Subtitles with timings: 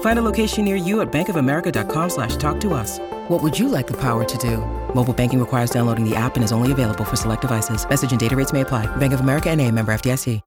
[0.00, 2.98] Find a location near you at bankofamerica.com slash talk to us.
[3.28, 4.56] What would you like the power to do?
[4.92, 7.88] Mobile banking requires downloading the app and is only available for select devices.
[7.88, 8.86] Message and data rates may apply.
[8.96, 10.40] Bank of America and a member FDIC.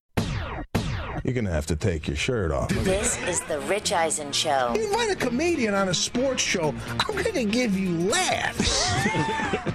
[1.23, 2.69] You're going to have to take your shirt off.
[2.69, 4.73] This is the Rich Eisen Show.
[4.75, 8.91] You invite a comedian on a sports show, I'm going to give you laughs.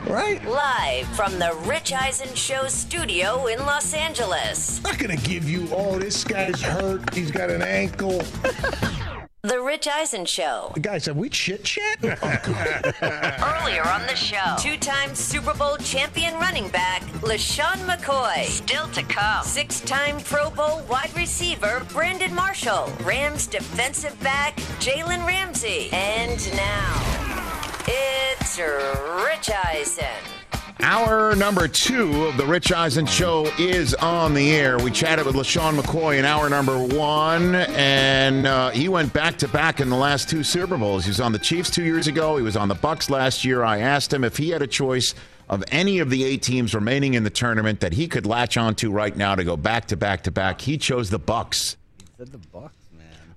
[0.09, 0.45] right?
[0.45, 4.79] Live from the Rich Eisen Show studio in Los Angeles.
[4.85, 7.15] I'm not going to give you, oh, this guy's hurt.
[7.15, 8.23] He's got an ankle.
[9.47, 10.73] The Rich Eisen Show.
[10.75, 11.99] The guy said, we chit chat?
[12.03, 18.45] Oh, Earlier on the show, two time Super Bowl champion running back, LeSean McCoy.
[18.47, 22.91] Still to come, six time Pro Bowl wide receiver, Brandon Marshall.
[23.05, 25.91] Rams defensive back, Jalen Ramsey.
[25.93, 30.36] And now, it's Rich Eisen.
[30.81, 34.79] Hour number two of the Rich Eisen Show is on the air.
[34.79, 39.49] We chatted with LeSean McCoy in hour number one, and uh, he went back to
[39.49, 41.05] back in the last two Super Bowls.
[41.05, 42.37] He was on the Chiefs two years ago.
[42.37, 43.65] He was on the Bucs last year.
[43.65, 45.15] I asked him if he had a choice
[45.49, 48.91] of any of the eight teams remaining in the tournament that he could latch onto
[48.91, 50.61] right now to go back to back to back.
[50.61, 51.77] He chose the Bucs.
[51.99, 52.71] He said the Bucs.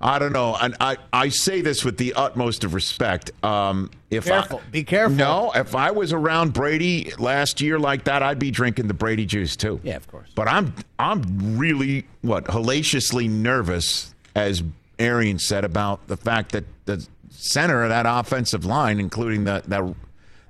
[0.01, 3.31] I don't know, and I, I say this with the utmost of respect.
[3.43, 4.61] Um, if Careful.
[4.65, 5.17] I, Be careful.
[5.17, 9.25] No, if I was around Brady last year like that, I'd be drinking the Brady
[9.25, 9.81] juice too.
[9.83, 10.29] Yeah, of course.
[10.35, 14.63] But I'm I'm really what hellaciously nervous, as
[14.99, 19.95] Arians said about the fact that the center of that offensive line, including the that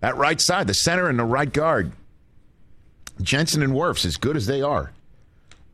[0.01, 1.91] that right side, the center and the right guard,
[3.21, 4.91] Jensen and Wirfs, as good as they are.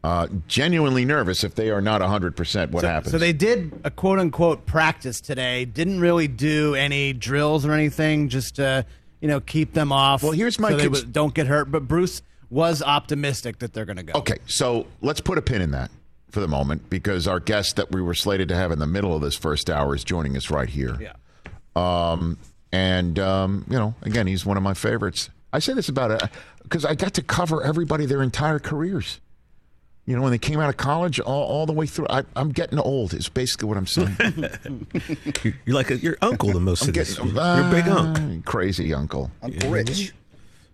[0.05, 3.11] Uh, genuinely nervous if they are not 100% what so, happens.
[3.11, 5.65] So they did a quote unquote practice today.
[5.65, 8.85] Didn't really do any drills or anything, just to,
[9.19, 10.21] you know, keep them off.
[10.21, 11.71] Well, here's my so they cons- don't get hurt.
[11.71, 12.21] But Bruce
[12.51, 14.13] was optimistic that they're going to go.
[14.19, 15.89] Okay, so let's put a pin in that
[16.29, 19.15] for the moment because our guest that we were slated to have in the middle
[19.15, 20.99] of this first hour is joining us right here.
[21.01, 21.13] Yeah.
[21.75, 22.37] Um,
[22.71, 25.31] and, um, you know, again, he's one of my favorites.
[25.51, 26.29] I say this about it
[26.61, 29.19] because I got to cover everybody their entire careers.
[30.07, 32.05] You know, when they came out of college, all, all the way through.
[32.09, 33.13] I, I'm getting old.
[33.15, 34.15] Is basically what I'm saying.
[35.43, 37.15] You're, you're like a, your uncle the most I'm of this.
[37.17, 38.23] getting- You're a big uncle.
[38.37, 39.31] uh, crazy uncle.
[39.41, 40.13] Uncle Rich.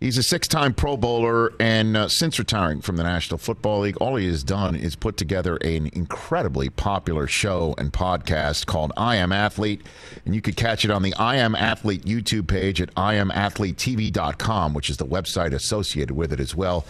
[0.01, 4.15] He's a six-time Pro Bowler, and uh, since retiring from the National Football League, all
[4.15, 9.31] he has done is put together an incredibly popular show and podcast called "I Am
[9.31, 9.81] Athlete,"
[10.25, 14.89] and you could catch it on the "I Am Athlete" YouTube page at IamAthleteTV.com, which
[14.89, 16.83] is the website associated with it as well.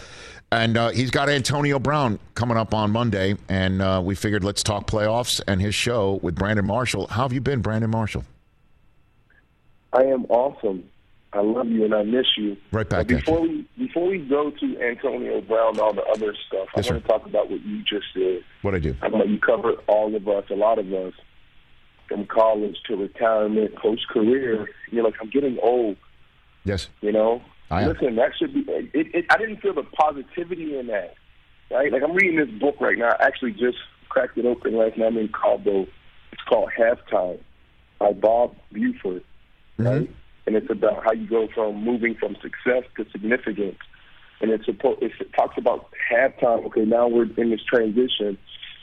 [0.53, 4.63] And uh, he's got Antonio Brown coming up on Monday, and uh, we figured let's
[4.63, 7.07] talk playoffs and his show with Brandon Marshall.
[7.07, 8.25] How have you been, Brandon Marshall?
[9.93, 10.83] I am awesome.
[11.33, 12.57] I love you and I miss you.
[12.73, 16.35] Right back But before we before we go to Antonio Brown and all the other
[16.47, 17.07] stuff, Yes, I want sir.
[17.07, 18.43] to talk about what you just said.
[18.61, 18.93] What I do?
[19.01, 21.13] I know you covered all of us, a lot of us,
[22.09, 24.67] from college to retirement, post career.
[24.91, 25.95] You're like, I'm getting old.
[26.65, 26.89] Yes.
[26.99, 28.65] You know, I listen, that should be.
[28.67, 31.15] It, it, I didn't feel the positivity in that.
[31.71, 31.91] Right?
[31.91, 33.15] Like I'm reading this book right now.
[33.19, 33.77] I actually just
[34.09, 35.07] cracked it open right now.
[35.07, 35.87] I'm in Cabo.
[36.33, 37.39] It's called Halftime
[37.97, 39.23] by Bob Buford.
[39.79, 39.87] Mm-hmm.
[39.87, 40.09] Right?
[40.45, 43.77] And it's about how you go from moving from success to significance.
[44.41, 46.65] And it's supposed it talks about halftime.
[46.65, 48.37] Okay, now we're in this transition,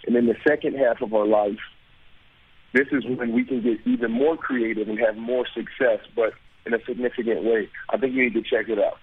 [0.06, 1.58] and then the second half of our life,
[2.72, 6.32] this is when we can get even more creative and have more success, but
[6.68, 7.68] in a significant way.
[7.90, 8.98] I think you need to check it out.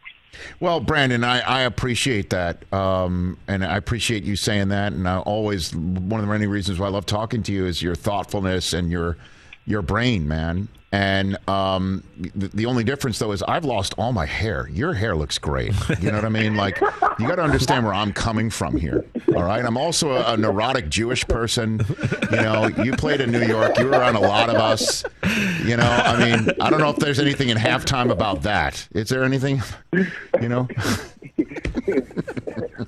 [0.60, 4.94] Well, Brandon, I, I appreciate that, um, and I appreciate you saying that.
[4.94, 7.82] And I always one of the many reasons why I love talking to you is
[7.82, 9.18] your thoughtfulness and your
[9.66, 10.68] your brain, man.
[10.96, 12.04] And um,
[12.36, 14.70] the, the only difference, though, is I've lost all my hair.
[14.70, 15.74] Your hair looks great.
[16.00, 16.56] You know what I mean?
[16.56, 16.80] Like,
[17.20, 19.04] you got to understand where I'm coming from here.
[19.36, 19.66] All right.
[19.66, 21.86] I'm also a, a neurotic Jewish person.
[22.32, 23.78] You know, you played in New York.
[23.78, 25.04] You were around a lot of us.
[25.66, 28.88] You know, I mean, I don't know if there's anything in halftime about that.
[28.94, 29.62] Is there anything?
[30.42, 30.68] You know?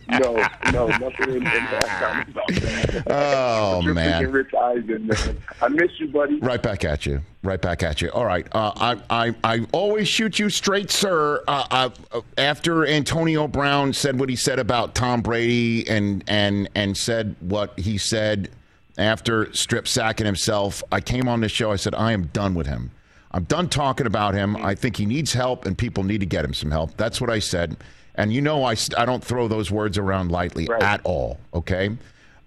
[0.10, 3.04] No, no, nothing in, in about that.
[3.08, 4.32] Oh You're man.
[4.32, 5.38] Rich Eisen, man.
[5.62, 6.40] I miss you, buddy.
[6.40, 7.22] Right back at you.
[7.44, 8.10] Right back at you.
[8.10, 8.48] All right.
[8.52, 11.44] Uh, I, I I always shoot you straight, sir.
[11.48, 16.98] Uh, uh, after Antonio Brown said what he said about Tom Brady and and and
[16.98, 18.50] said what he said
[18.98, 21.72] after strip sacking himself, I came on the show.
[21.72, 22.92] I said I am done with him.
[23.32, 24.56] I'm done talking about him.
[24.58, 26.96] I think he needs help, and people need to get him some help.
[26.98, 27.78] That's what I said.
[28.18, 30.82] And you know, I, I don't throw those words around lightly Right.
[30.82, 31.40] at all.
[31.54, 31.96] Okay.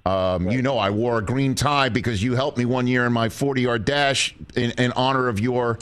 [0.05, 3.13] Um, You know, I wore a green tie because you helped me one year in
[3.13, 5.79] my 40 yard dash in, in honor of your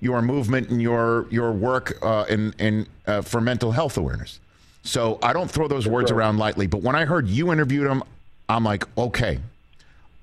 [0.00, 4.38] your movement and your your work uh, in in uh, for mental health awareness.
[4.82, 6.18] So I don't throw those words right.
[6.18, 6.66] around lightly.
[6.66, 8.02] But when I heard you interviewed him,
[8.50, 9.38] I'm like, okay,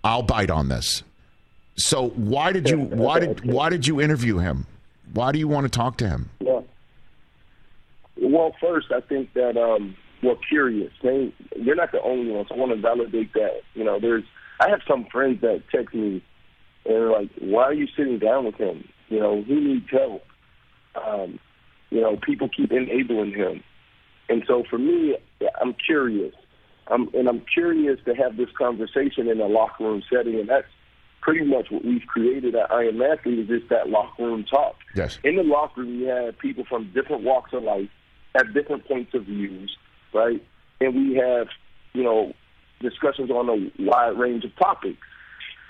[0.03, 1.01] I'll bite on this.
[1.77, 4.67] So why did you why did why did you interview him?
[5.13, 6.29] Why do you want to talk to him?
[6.39, 6.61] Yeah.
[8.21, 10.93] Well, first, I think that um, we're curious.
[11.01, 11.33] They,
[11.65, 12.47] they're not the only ones.
[12.51, 13.61] I want to validate that.
[13.73, 14.23] You know, there's.
[14.59, 16.23] I have some friends that text me
[16.85, 18.87] and they're like, "Why are you sitting down with him?
[19.09, 20.23] You know, he needs help.
[20.95, 21.39] Um,
[21.89, 23.63] you know, people keep enabling him."
[24.29, 25.17] And so, for me,
[25.59, 26.33] I'm curious.
[26.87, 30.67] I'm, and I'm curious to have this conversation in a locker room setting, and that's
[31.21, 34.75] pretty much what we've created at I Am Athlete is just that locker room talk.
[34.95, 35.19] Yes.
[35.23, 37.89] In the locker room, you have people from different walks of life,
[38.35, 39.75] have different points of views,
[40.13, 40.43] right?
[40.79, 41.47] And we have,
[41.93, 42.33] you know,
[42.79, 45.05] discussions on a wide range of topics.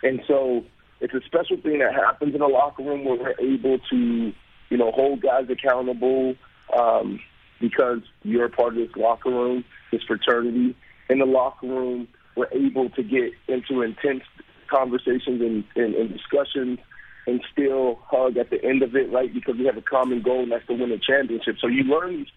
[0.03, 0.63] And so
[0.99, 4.33] it's a special thing that happens in a locker room where we're able to,
[4.69, 6.35] you know, hold guys accountable
[6.77, 7.19] um,
[7.59, 10.75] because you're a part of this locker room, this fraternity.
[11.09, 14.23] In the locker room, we're able to get into intense
[14.69, 16.79] conversations and, and, and discussions
[17.27, 19.31] and still hug at the end of it, right?
[19.33, 21.57] Because we have a common goal, and that's to win a championship.
[21.59, 22.27] So you learn these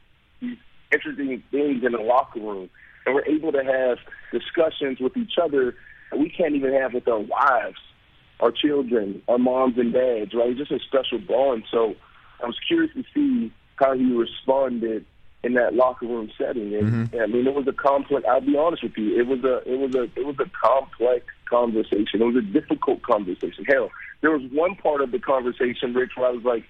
[0.94, 2.70] interesting things in the locker room,
[3.06, 3.98] and we're able to have
[4.32, 5.74] discussions with each other
[6.10, 7.80] that we can't even have with our wives,
[8.40, 10.50] our children, our moms and dads, right?
[10.50, 11.64] It's just a special bond.
[11.70, 11.94] So
[12.42, 15.04] I was curious to see how he responded
[15.44, 16.74] in that locker room setting.
[16.74, 17.14] And, mm-hmm.
[17.14, 18.24] and I mean, it was a complex.
[18.28, 21.26] I'll be honest with you, it was a it was a it was a complex
[21.48, 22.22] conversation.
[22.22, 23.64] It was a difficult conversation.
[23.66, 23.90] Hell,
[24.22, 26.64] there was one part of the conversation, Rich, where I was like,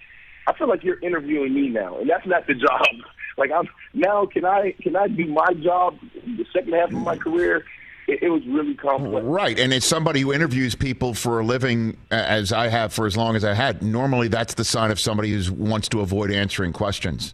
[0.47, 2.85] I feel like you're interviewing me now, and that's not the job.
[3.37, 7.17] Like I'm now, can I can I do my job the second half of my
[7.17, 7.65] career?
[8.07, 9.25] It, it was really complex.
[9.25, 13.17] Right, and it's somebody who interviews people for a living, as I have for as
[13.17, 13.81] long as I had.
[13.81, 17.33] Normally, that's the sign of somebody who wants to avoid answering questions.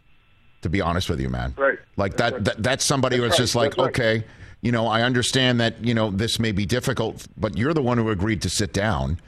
[0.62, 1.80] To be honest with you, man, Right.
[1.98, 3.44] Like that, That's that that's somebody That's who's right.
[3.44, 3.90] just like, That's right.
[4.20, 4.26] okay,
[4.62, 7.98] you know, I understand that you know this may be difficult, but you're the one
[7.98, 9.20] who agreed to sit down,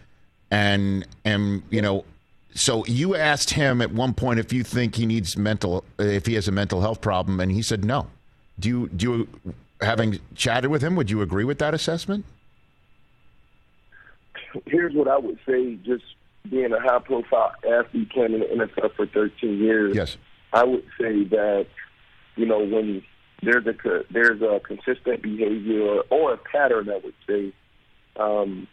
[0.51, 2.05] and and you know.
[2.55, 6.35] So you asked him at one point if you think he needs mental, if he
[6.35, 8.07] has a mental health problem, and he said no.
[8.59, 12.25] Do you do you, having chatted with him, would you agree with that assessment?
[14.65, 16.03] here's what I would say, just
[16.49, 19.95] being a high profile athlete playing in the NFL for 13 years.
[19.95, 20.17] Yes.
[20.51, 21.67] I would say that,
[22.35, 23.03] you know, when
[23.41, 23.73] there's a
[24.11, 27.53] there's a consistent behavior or, or a pattern, I would say,
[28.17, 28.67] um,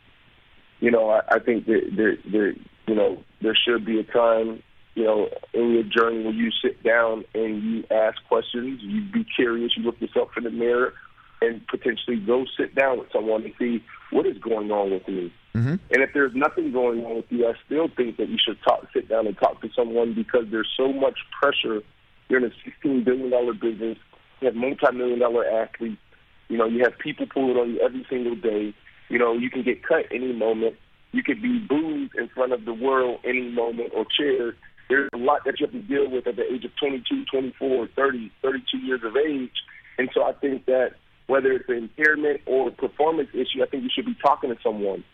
[0.80, 2.54] you know, I, I think that there, there,
[2.90, 4.60] you know, there should be a time,
[4.96, 9.24] you know, in your journey where you sit down and you ask questions, you be
[9.24, 10.92] curious, you look yourself in the mirror,
[11.40, 15.32] and potentially go sit down with someone and see what is going on with me.
[15.54, 15.68] Mm-hmm.
[15.68, 18.84] And if there's nothing going on with you, I still think that you should talk,
[18.92, 21.82] sit down and talk to someone because there's so much pressure.
[22.28, 23.98] You're in a $16 billion business.
[24.40, 26.02] You have multi-million dollar athletes.
[26.48, 28.74] You know, you have people pulling on you every single day.
[29.08, 30.74] You know, you can get cut any moment.
[31.12, 34.56] You could be booed in front of the world any moment or cheered.
[34.88, 37.88] There's a lot that you have to deal with at the age of 22, 24,
[37.94, 39.52] 30, 32 years of age.
[39.98, 40.92] And so I think that
[41.26, 44.56] whether it's an impairment or a performance issue, I think you should be talking to
[44.62, 45.04] someone.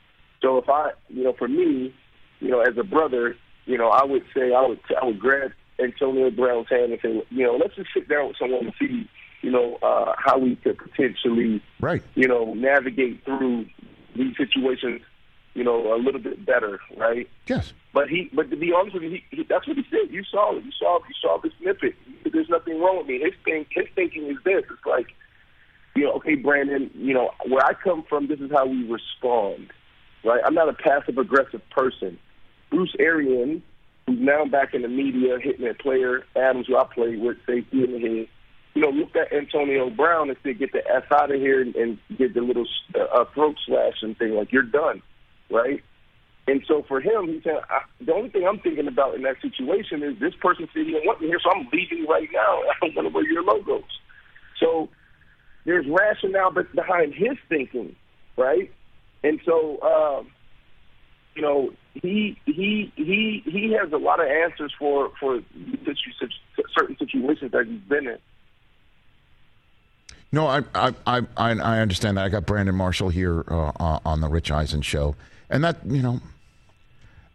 [0.42, 1.94] So if I, you know, for me,
[2.40, 3.36] you know, as a brother,
[3.66, 7.22] you know, I would say I would I would grab Antonio Brown's hand and say,
[7.30, 9.08] you know, let's just sit down with someone and see,
[9.42, 12.02] you know, uh, how we could potentially, Right.
[12.14, 13.66] you know, navigate through
[14.14, 15.02] these situations,
[15.56, 17.28] you know, a little bit better, right?
[17.46, 17.72] Yes.
[17.94, 20.12] But he, but to be honest with you, he, he, that's what he said.
[20.12, 20.64] You saw it.
[20.64, 21.94] You saw, you saw the snippet.
[22.30, 23.20] There's nothing wrong with me.
[23.20, 24.64] His thing, his thinking is this.
[24.70, 25.06] It's like,
[25.94, 29.72] you know, okay, Brandon, you know, where I come from, this is how we respond,
[30.22, 30.42] right?
[30.44, 32.18] I'm not a passive aggressive person.
[32.68, 33.62] Bruce Arians,
[34.06, 37.82] who's now back in the media, hitting that player Adams, who I played with, safety
[37.82, 38.28] in the head.
[38.74, 41.74] You know, looked at Antonio Brown and said, "Get the f out of here," and,
[41.76, 45.00] and did the little uh, throat slashing thing, like you're done,
[45.50, 45.82] right?
[46.48, 49.36] And so for him, he said, I, the only thing I'm thinking about in that
[49.42, 52.62] situation is this person said he didn't want me here, so I'm leaving right now.
[52.70, 53.82] I don't want to wear your logos.
[54.60, 54.88] So
[55.64, 57.96] there's rationale behind his thinking,
[58.36, 58.72] right?
[59.24, 60.30] And so, um,
[61.34, 65.40] you know, he he he he has a lot of answers for for
[66.76, 68.18] certain situations that he's been in.
[70.30, 72.24] No, I I I I understand that.
[72.24, 75.16] I got Brandon Marshall here uh, on the Rich Eisen show,
[75.50, 76.20] and that you know,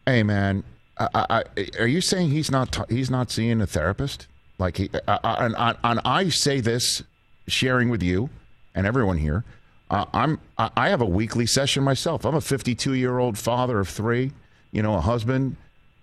[0.05, 0.63] hey man,
[0.97, 4.27] I, I, are you saying he's not t- he's not seeing a therapist?
[4.57, 7.03] Like he, I, I, and, and I say this,
[7.47, 8.29] sharing with you
[8.75, 9.43] and everyone here.
[9.89, 12.25] Uh, I'm I have a weekly session myself.
[12.25, 14.31] I'm a 52 year old father of three.
[14.71, 15.57] You know, a husband,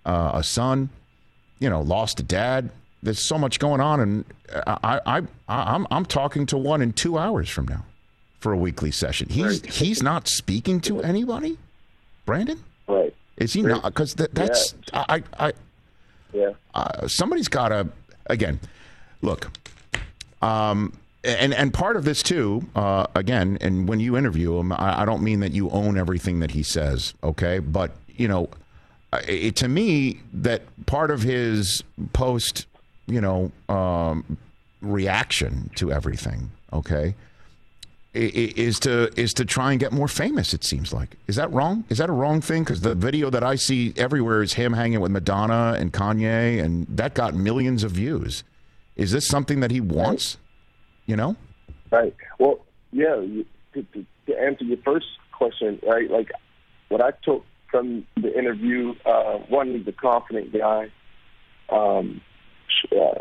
[0.05, 0.89] uh, a son.
[1.59, 2.69] You know, lost a dad
[3.01, 4.25] there's so much going on, and
[4.67, 7.85] I, I, I am I'm talking to one in two hours from now
[8.39, 9.29] for a weekly session.
[9.29, 11.57] He's he's not speaking to anybody,
[12.29, 12.63] Brandon.
[12.87, 13.13] Right?
[13.37, 13.83] Is he not?
[13.83, 15.05] Because that, that's yeah.
[15.09, 15.53] I I
[16.33, 16.51] yeah.
[16.73, 17.87] Uh, somebody's got to
[18.27, 18.59] again
[19.21, 19.51] look.
[20.41, 20.93] Um,
[21.23, 25.05] and and part of this too, uh, again, and when you interview him, I, I
[25.05, 27.59] don't mean that you own everything that he says, okay?
[27.59, 28.49] But you know,
[29.27, 31.83] it, to me, that part of his
[32.13, 32.67] post
[33.09, 34.37] you know, um,
[34.81, 36.51] reaction to everything.
[36.71, 37.15] Okay,
[38.13, 40.53] is to is to try and get more famous.
[40.53, 41.85] It seems like is that wrong?
[41.89, 42.63] Is that a wrong thing?
[42.63, 46.87] Because the video that I see everywhere is him hanging with Madonna and Kanye, and
[46.89, 48.43] that got millions of views.
[48.95, 50.37] Is this something that he wants?
[51.05, 51.35] You know,
[51.91, 52.15] right?
[52.39, 52.59] Well,
[52.91, 53.15] yeah.
[53.73, 56.09] To, to, to answer your first question, right?
[56.09, 56.31] Like
[56.89, 60.91] what I took from the interview, uh, one, he's a confident guy.
[61.69, 62.21] Um,
[62.91, 63.19] uh,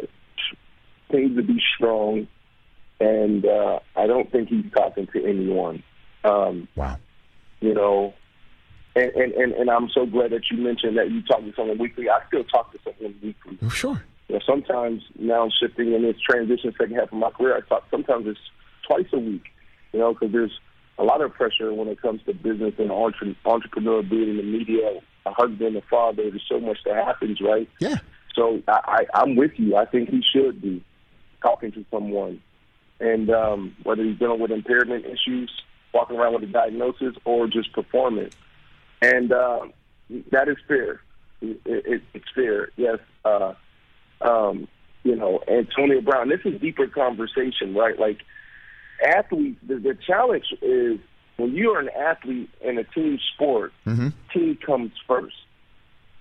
[1.13, 2.27] seems to be strong,
[3.01, 5.83] and uh, I don't think he's talking to anyone.
[6.25, 6.99] Um, wow.
[7.61, 8.15] You know,
[8.95, 11.79] and, and, and, and I'm so glad that you mentioned that you talk to someone
[11.79, 12.09] weekly.
[12.09, 13.59] I still talk to someone weekly.
[13.63, 14.03] Oh, sure.
[14.29, 17.57] You know, sometimes now I'm shifting in this transition second half of my career.
[17.57, 18.41] I talk sometimes it's
[18.87, 19.45] twice a week.
[19.93, 20.61] You know, because there's
[20.99, 24.43] a lot of pressure when it comes to business and entre- entrepreneur being in the
[24.43, 26.29] media, a husband, a father.
[26.29, 27.69] There's so much that happens, right?
[27.79, 27.97] Yeah.
[28.35, 29.77] So I, I, I'm with you.
[29.77, 30.85] I think he should be
[31.41, 32.43] talking to someone,
[33.01, 35.51] and um, whether he's dealing with impairment issues,
[35.93, 38.35] walking around with a diagnosis, or just performance,
[39.01, 39.61] and uh,
[40.31, 41.01] that is fair.
[41.41, 42.71] It, it, it's fair.
[42.77, 42.99] Yes.
[43.25, 43.55] Uh,
[44.21, 44.69] um,
[45.05, 46.29] you know, Antonio Brown.
[46.29, 47.99] This is deeper conversation, right?
[47.99, 48.19] Like
[49.05, 49.61] athletes.
[49.67, 50.99] The, the challenge is
[51.37, 54.09] when you are an athlete in a team sport, mm-hmm.
[54.33, 55.37] team comes first.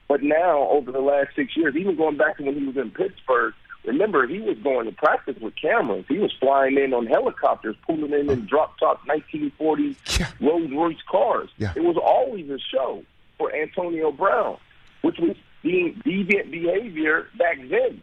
[0.07, 2.91] But now, over the last six years, even going back to when he was in
[2.91, 3.53] Pittsburgh,
[3.86, 6.05] remember he was going to practice with cameras.
[6.07, 10.31] He was flying in on helicopters, pulling in in drop top 1940 yeah.
[10.39, 11.50] Rolls Royce cars.
[11.57, 11.74] Yeah.
[11.75, 13.03] It was always a show
[13.38, 14.57] for Antonio Brown,
[15.01, 18.01] which was being deviant behavior back then,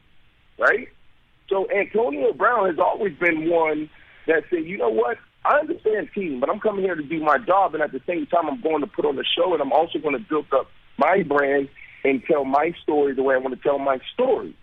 [0.59, 0.89] right?
[1.49, 3.91] So Antonio Brown has always been one
[4.27, 5.19] that said, you know what?
[5.45, 8.27] I understand team, but I'm coming here to do my job, and at the same
[8.27, 10.69] time, I'm going to put on a show, and I'm also going to build up
[10.97, 11.69] my brand
[12.03, 14.55] and tell my story the way I want to tell my story.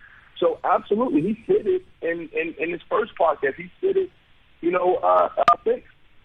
[0.42, 3.54] So absolutely, he said it in, in, in his first podcast.
[3.54, 4.10] He said it,
[4.60, 5.84] you know, uh, I think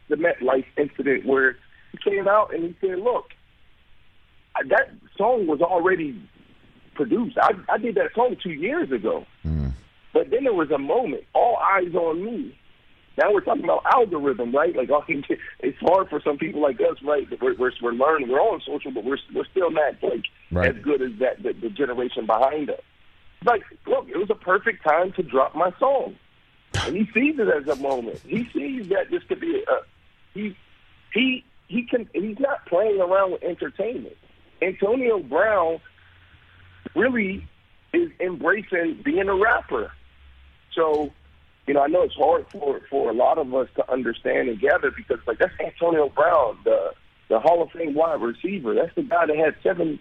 [0.10, 1.56] the MetLife incident where
[1.92, 3.26] he came out and he said, look,
[4.70, 6.20] that song was already
[6.96, 7.38] produced.
[7.38, 9.24] I, I did that song two years ago.
[9.46, 9.74] Mm.
[10.14, 12.58] But then there was a moment, all eyes on me.
[13.20, 14.76] Now we're talking about algorithm, right?
[14.76, 14.90] Like
[15.60, 17.28] it's hard for some people like us, right?
[17.40, 20.76] We're we're, we're learning, we're on social, but we're we're still not like right.
[20.76, 22.82] as good as that the, the generation behind us.
[23.46, 26.16] Like, look, it was a perfect time to drop my song,
[26.82, 28.20] and he sees it as a moment.
[28.26, 29.86] He sees that this could be a
[30.34, 30.56] he
[31.14, 34.18] he he can he's not playing around with entertainment.
[34.62, 35.80] Antonio Brown
[36.96, 37.48] really
[37.94, 39.92] is embracing being a rapper.
[40.74, 41.12] So
[41.68, 44.60] you know, I know it's hard for for a lot of us to understand and
[44.60, 46.94] gather because like that's Antonio Brown, the
[47.30, 48.74] the Hall of Fame wide receiver.
[48.74, 50.00] That's the guy that had seven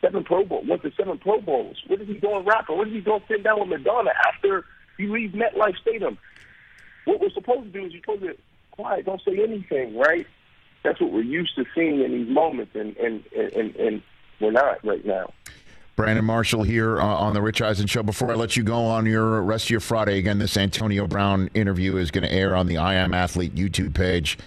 [0.00, 1.82] seven Pro Bowls, went to seven Pro Bowls.
[1.86, 2.76] What is he doing rapping?
[2.76, 4.64] What is he doing sitting down with Madonna after
[4.98, 6.18] you leave MetLife Stadium?
[7.04, 8.36] What we're supposed to do is you're supposed to
[8.72, 10.26] quiet, don't say anything, right?
[10.82, 14.02] That's what we're used to seeing in these moments, and and and, and
[14.40, 15.32] we're not right now.
[15.96, 18.02] Brandon Marshall here uh, on the Rich Eisen Show.
[18.02, 21.48] Before I let you go on your rest of your Friday, again, this Antonio Brown
[21.54, 24.38] interview is going to air on the I Am Athlete YouTube page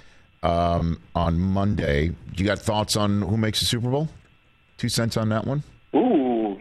[0.43, 2.11] um, on Monday.
[2.37, 4.07] You got thoughts on who makes the Super Bowl?
[4.79, 5.61] Two cents on that one?
[5.93, 6.57] Ooh.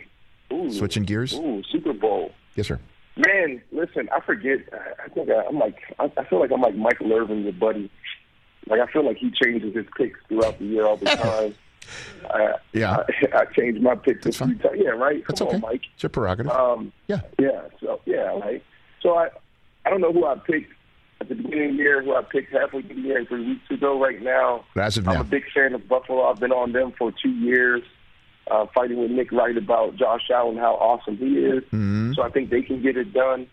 [0.52, 0.70] Ooh.
[0.72, 1.34] Switching gears?
[1.34, 2.32] Ooh, Super Bowl.
[2.56, 2.80] Yes, sir.
[3.16, 4.58] Man, listen, I forget.
[5.04, 7.88] I think I, I'm like, I feel like I'm like Michael Irvin, your buddy.
[8.66, 11.54] Like, I feel like he changes his picks throughout the year all the time.
[12.28, 14.76] I, yeah, I, I changed my picks a few times.
[14.76, 15.22] Yeah, right.
[15.28, 15.56] That's Come okay.
[15.56, 15.82] on, Mike.
[15.94, 16.50] It's your prerogative.
[16.52, 17.62] Um, yeah, yeah.
[17.80, 18.62] So yeah, right.
[19.00, 19.28] So I,
[19.86, 20.72] I don't know who I picked
[21.20, 23.46] at the beginning of the year, who I picked halfway through the year and three
[23.46, 24.00] weeks ago.
[24.00, 25.20] Right now, As of I'm now.
[25.20, 26.24] a big fan of Buffalo.
[26.28, 27.82] I've been on them for two years,
[28.50, 31.64] uh, fighting with Nick Wright about Josh Allen, how awesome he is.
[32.14, 33.46] So I think they can get it done.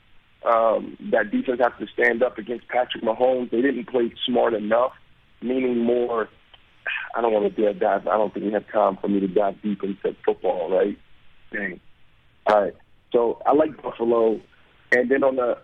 [0.46, 3.50] Um, that defense has to stand up against Patrick Mahomes.
[3.50, 4.94] They didn't play smart enough,
[5.42, 6.30] meaning more.
[7.16, 8.08] I don't want to dive.
[8.08, 10.98] I don't think we have time for me to dive deep into football, right?
[11.52, 11.80] Dang.
[12.46, 12.74] All right.
[13.12, 14.40] So I like Buffalo,
[14.92, 15.58] and then on the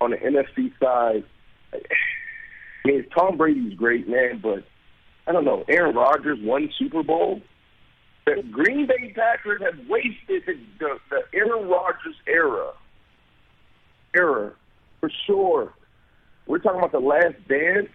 [0.00, 1.24] on the NFC side,
[1.74, 4.64] I mean Tom Brady's great, man, but
[5.26, 5.64] I don't know.
[5.68, 7.40] Aaron Rodgers won Super Bowl.
[8.24, 12.72] The Green Bay Packers have wasted the, the, the Aaron Rodgers era.
[14.14, 14.52] Era,
[15.00, 15.72] for sure.
[16.46, 17.88] We're talking about the last dance.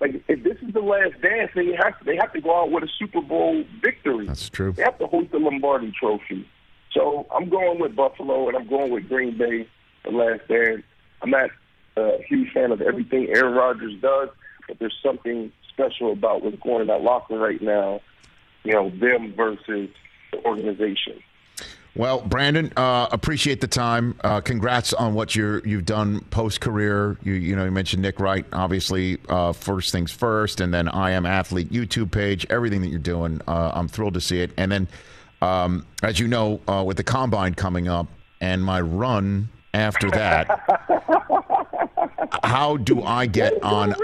[0.00, 2.62] Like, if this is the last dance, then you have to, they have to go
[2.62, 4.26] out with a Super Bowl victory.
[4.26, 4.72] That's true.
[4.72, 6.48] They have to hoist the Lombardi Trophy.
[6.92, 9.68] So I'm going with Buffalo, and I'm going with Green Bay,
[10.04, 10.82] the last dance.
[11.22, 11.50] I'm not
[11.96, 14.28] a huge fan of everything Aaron Rodgers does,
[14.66, 18.00] but there's something special about what's going in that locker right now.
[18.64, 19.90] You know, them versus
[20.32, 21.22] the organization.
[21.96, 24.18] Well, Brandon, uh, appreciate the time.
[24.24, 27.16] Uh, congrats on what you're you've done post career.
[27.22, 31.12] You you know you mentioned Nick Wright, obviously uh, first things first, and then I
[31.12, 32.46] am athlete YouTube page.
[32.50, 34.50] Everything that you're doing, uh, I'm thrilled to see it.
[34.56, 34.88] And then,
[35.40, 38.08] um, as you know, uh, with the combine coming up
[38.40, 40.48] and my run after that,
[42.42, 43.96] how do I get on uh,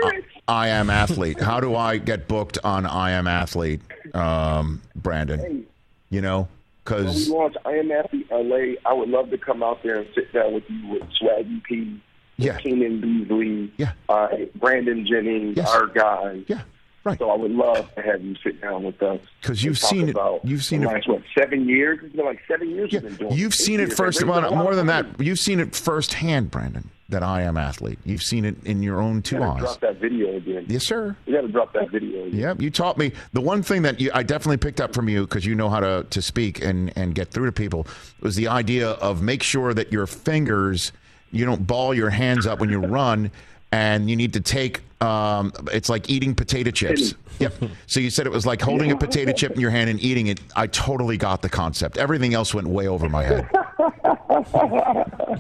[0.49, 1.41] I am athlete?
[1.41, 3.81] How do I get booked on I am athlete,
[4.15, 5.67] um, Brandon?
[6.11, 6.49] You know,
[6.89, 9.97] When we because launch I Am Athlete LA, I would love to come out there
[10.01, 12.01] and sit down with you with Swaggy P,
[12.37, 12.59] Yeah.
[12.59, 13.93] Keenan Beasley, Yeah.
[14.09, 15.71] uh, Brandon Jennings, Yes.
[15.73, 16.43] our guys.
[16.49, 16.63] yeah,
[17.05, 17.19] right.
[17.19, 20.17] So I would love to have you sit down with us because you've seen it-
[20.45, 21.99] you've seen it- last, what, seven years?
[22.03, 24.23] It's been like seven years Yeah, you've seen it first.
[24.25, 26.91] Well, raised a lot more than that, you've seen it firsthand, Brandon.
[27.09, 27.99] That I am athlete.
[28.05, 29.59] You've seen it in your own two You eyes.
[29.59, 30.67] drop that video again.
[30.69, 31.17] Yes, sir.
[31.27, 32.39] You got to drop that video again.
[32.39, 35.23] Yeah, you taught me the one thing that you, I definitely picked up from you
[35.23, 37.85] because you know how to, to speak and, and get through to people
[38.21, 40.93] was the idea of make sure that your fingers
[41.33, 43.33] you don't ball your hands up when you run
[43.73, 47.15] and you need to take um, it's like eating potato chips.
[47.39, 47.55] Yep.
[47.87, 50.27] So you said it was like holding a potato chip in your hand and eating
[50.27, 50.41] it.
[50.55, 51.97] I totally got the concept.
[51.97, 53.49] Everything else went way over my head.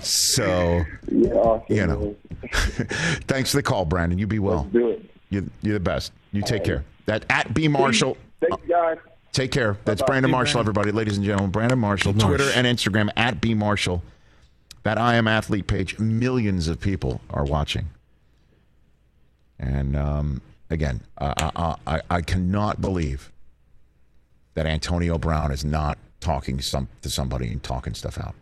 [0.01, 2.17] So Yeah, you know.
[3.27, 4.19] Thanks for the call, Brandon.
[4.19, 4.65] You be well.
[4.65, 5.11] Do it.
[5.31, 6.13] You're, you're the best.
[6.33, 6.85] You take care.
[7.07, 8.17] That at B Marshall.
[8.41, 8.99] Thanks, guys.
[9.33, 9.77] Take care.
[9.85, 11.51] That's Brandon Marshall, everybody, ladies and gentlemen.
[11.51, 14.03] Brandon Marshall, Twitter and Instagram at B Marshall.
[14.83, 15.99] That I am athlete page.
[15.99, 17.89] Millions of people are watching.
[19.61, 23.31] And um, again, I, I, I, cannot believe
[24.55, 28.35] that Antonio Brown is not talking some to somebody and talking stuff out.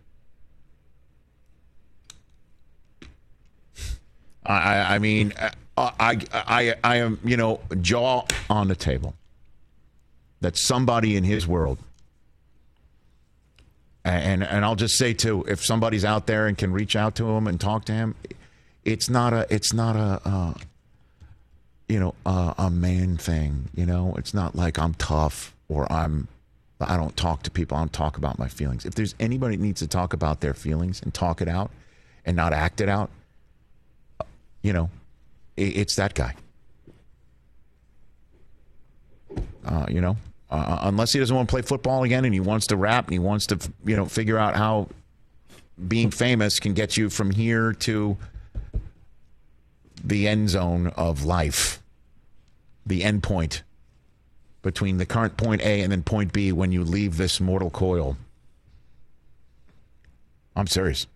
[4.46, 5.34] I, I, mean,
[5.76, 9.14] I, I, I, I am, you know, jaw on the table
[10.40, 11.78] that somebody in his world,
[14.04, 17.28] and and I'll just say too, if somebody's out there and can reach out to
[17.28, 18.14] him and talk to him,
[18.84, 20.54] it's not a, it's not a, uh,
[21.88, 23.68] you know, a, a man thing.
[23.74, 26.28] You know, it's not like I'm tough or I'm.
[26.80, 27.76] I don't talk to people.
[27.76, 28.86] I don't talk about my feelings.
[28.86, 31.72] If there's anybody that needs to talk about their feelings and talk it out
[32.24, 33.10] and not act it out,
[34.62, 34.88] you know,
[35.56, 36.34] it's that guy.
[39.64, 40.16] Uh, you know,
[40.50, 43.12] uh, unless he doesn't want to play football again and he wants to rap and
[43.12, 44.88] he wants to, you know, figure out how
[45.88, 48.16] being famous can get you from here to
[50.04, 51.82] the end zone of life,
[52.86, 53.62] the end point
[54.62, 58.16] between the current point A and then point B when you leave this mortal coil.
[60.56, 61.06] I'm serious.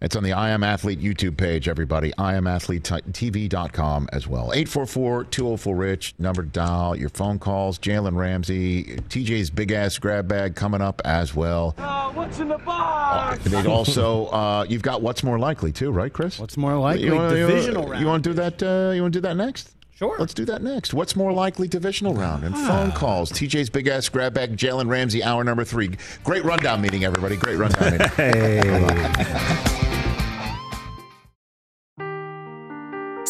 [0.00, 2.12] It's on the I Am Athlete YouTube page, everybody.
[2.12, 4.52] IamAthleteTV.com as well.
[4.54, 10.80] 844-204-RICH, number to dial, your phone calls, Jalen Ramsey, TJ's big ass grab bag coming
[10.80, 11.74] up as well.
[11.78, 13.42] Oh, what's in the box?
[13.42, 16.38] They'd also, uh, you've got what's more likely too, right, Chris?
[16.38, 17.06] What's more likely?
[17.06, 18.00] You wanna- you wanna- Divisional round.
[18.00, 18.62] You want to do that?
[18.62, 19.70] Uh, you want to do that next?
[19.96, 20.14] Sure.
[20.16, 20.94] Let's do that next.
[20.94, 21.66] What's more likely?
[21.66, 23.32] Divisional round and phone calls.
[23.32, 24.56] TJ's big ass grab bag.
[24.56, 25.90] Jalen Ramsey, hour number three.
[26.22, 27.34] Great rundown meeting, everybody.
[27.34, 29.64] Great rundown meeting.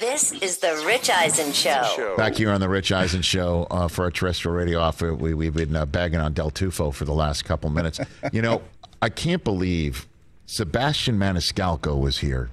[0.00, 2.14] This is the Rich Eisen Show.
[2.16, 5.54] Back here on the Rich Eisen Show uh, for our terrestrial radio offer, we, we've
[5.54, 7.98] been uh, bagging on Del Tufo for the last couple minutes.
[8.32, 8.60] You know,
[9.00, 10.06] I can't believe
[10.44, 12.50] Sebastian Maniscalco was here.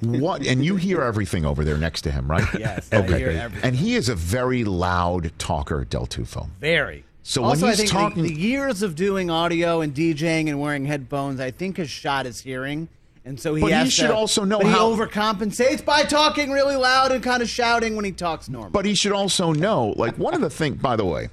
[0.00, 0.46] what?
[0.46, 2.46] And you hear everything over there next to him, right?
[2.58, 3.66] Yes, I hear everything.
[3.66, 6.48] And he is a very loud talker, Del Tufo.
[6.60, 7.04] Very.
[7.22, 10.48] So when also, he's I think the- talking- the, years of doing audio and DJing
[10.48, 12.88] and wearing headphones, I think has shot his hearing,
[13.24, 13.60] and so he.
[13.62, 17.22] But he should to- also know but how- he overcompensates by talking really loud and
[17.22, 18.70] kind of shouting when he talks normal.
[18.70, 21.28] But he should also know, like one of the things, by the way,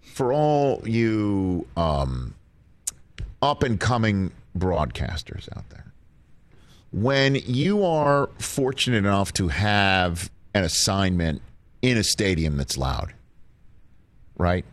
[0.00, 2.34] for all you um,
[3.40, 5.92] up and coming broadcasters out there,
[6.92, 11.40] when you are fortunate enough to have an assignment
[11.80, 13.12] in a stadium that's loud,
[14.36, 14.64] right?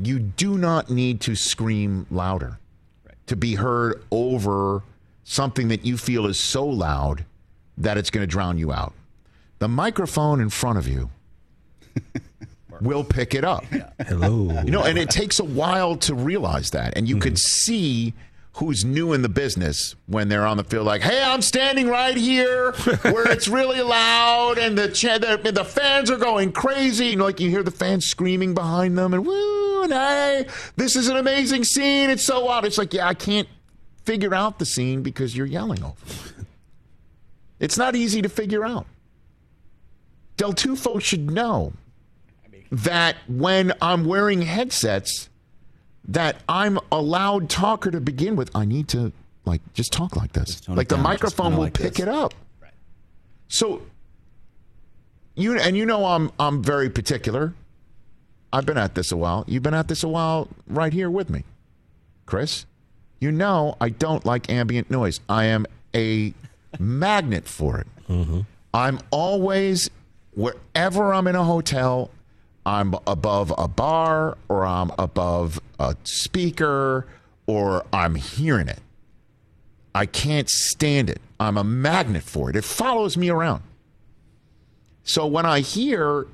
[0.00, 2.58] You do not need to scream louder
[3.26, 4.82] to be heard over
[5.28, 7.24] something that you feel is so loud
[7.76, 8.94] that it's going to drown you out.
[9.58, 11.10] The microphone in front of you
[12.80, 13.64] will pick it up.
[14.06, 14.62] Hello.
[14.62, 16.96] You know, and it takes a while to realize that.
[16.96, 17.36] And you can mm-hmm.
[17.38, 18.14] see
[18.54, 22.16] who's new in the business when they're on the field, like, hey, I'm standing right
[22.16, 27.08] here where it's really loud and the, cha- the the fans are going crazy.
[27.08, 30.94] You know, like you hear the fans screaming behind them and woo, and hey, this
[30.94, 32.10] is an amazing scene.
[32.10, 32.64] It's so loud.
[32.64, 33.48] It's like, yeah, I can't
[34.06, 35.96] figure out the scene because you're yelling over
[36.38, 36.46] it.
[37.58, 38.86] It's not easy to figure out.
[40.36, 41.72] Del Tufo should know
[42.70, 45.28] that when I'm wearing headsets,
[46.08, 48.54] that I'm a loud talker to begin with.
[48.54, 49.12] I need to
[49.44, 50.66] like just talk like this.
[50.68, 52.00] Like the down, microphone will like pick this.
[52.00, 52.34] it up.
[53.48, 53.82] So
[55.34, 57.54] you and you know I'm I'm very particular.
[58.52, 59.44] I've been at this a while.
[59.46, 61.44] You've been at this a while right here with me.
[62.24, 62.66] Chris,
[63.20, 65.20] you know I don't like ambient noise.
[65.28, 66.34] I am a
[66.78, 67.86] magnet for it.
[68.08, 68.40] Mm-hmm.
[68.74, 69.90] I'm always
[70.32, 72.10] wherever I'm in a hotel,
[72.64, 77.06] I'm above a bar or I'm above a speaker
[77.46, 78.80] or I'm hearing it.
[79.94, 81.20] I can't stand it.
[81.40, 82.56] I'm a magnet for it.
[82.56, 83.62] It follows me around.
[85.04, 86.26] So when I hear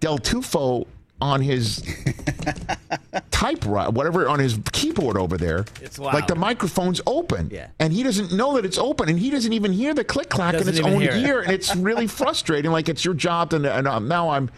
[0.00, 0.86] Del Tufo
[1.20, 1.82] on his
[3.36, 7.50] typewriter, whatever, on his keyboard over there, It's like the microphone's open.
[7.52, 7.68] Yeah.
[7.78, 10.54] And he doesn't know that it's open and he doesn't even hear the click clack
[10.54, 11.22] in his own hear it.
[11.22, 11.40] ear.
[11.42, 12.70] And it's really frustrating.
[12.70, 14.50] Like it's your job to, and um, now I'm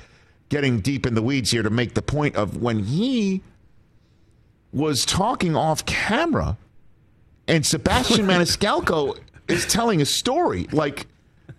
[0.48, 3.42] getting deep in the weeds here to make the point of when he
[4.72, 6.56] was talking off camera
[7.48, 11.08] and Sebastian Maniscalco is telling a story like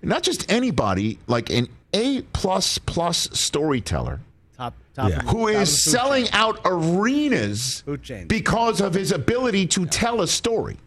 [0.01, 4.21] not just anybody, like an A plus plus storyteller
[4.59, 5.21] top, top, Yeah.
[5.21, 6.33] who top is the food selling chain.
[6.33, 7.83] out arenas
[8.27, 10.77] because of his ability to tell a story.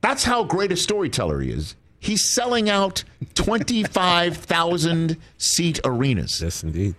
[0.00, 1.74] That's how great a storyteller he is.
[1.98, 3.02] He's selling out
[3.34, 6.40] 25,000 seat arenas.
[6.40, 6.94] Yes, indeed.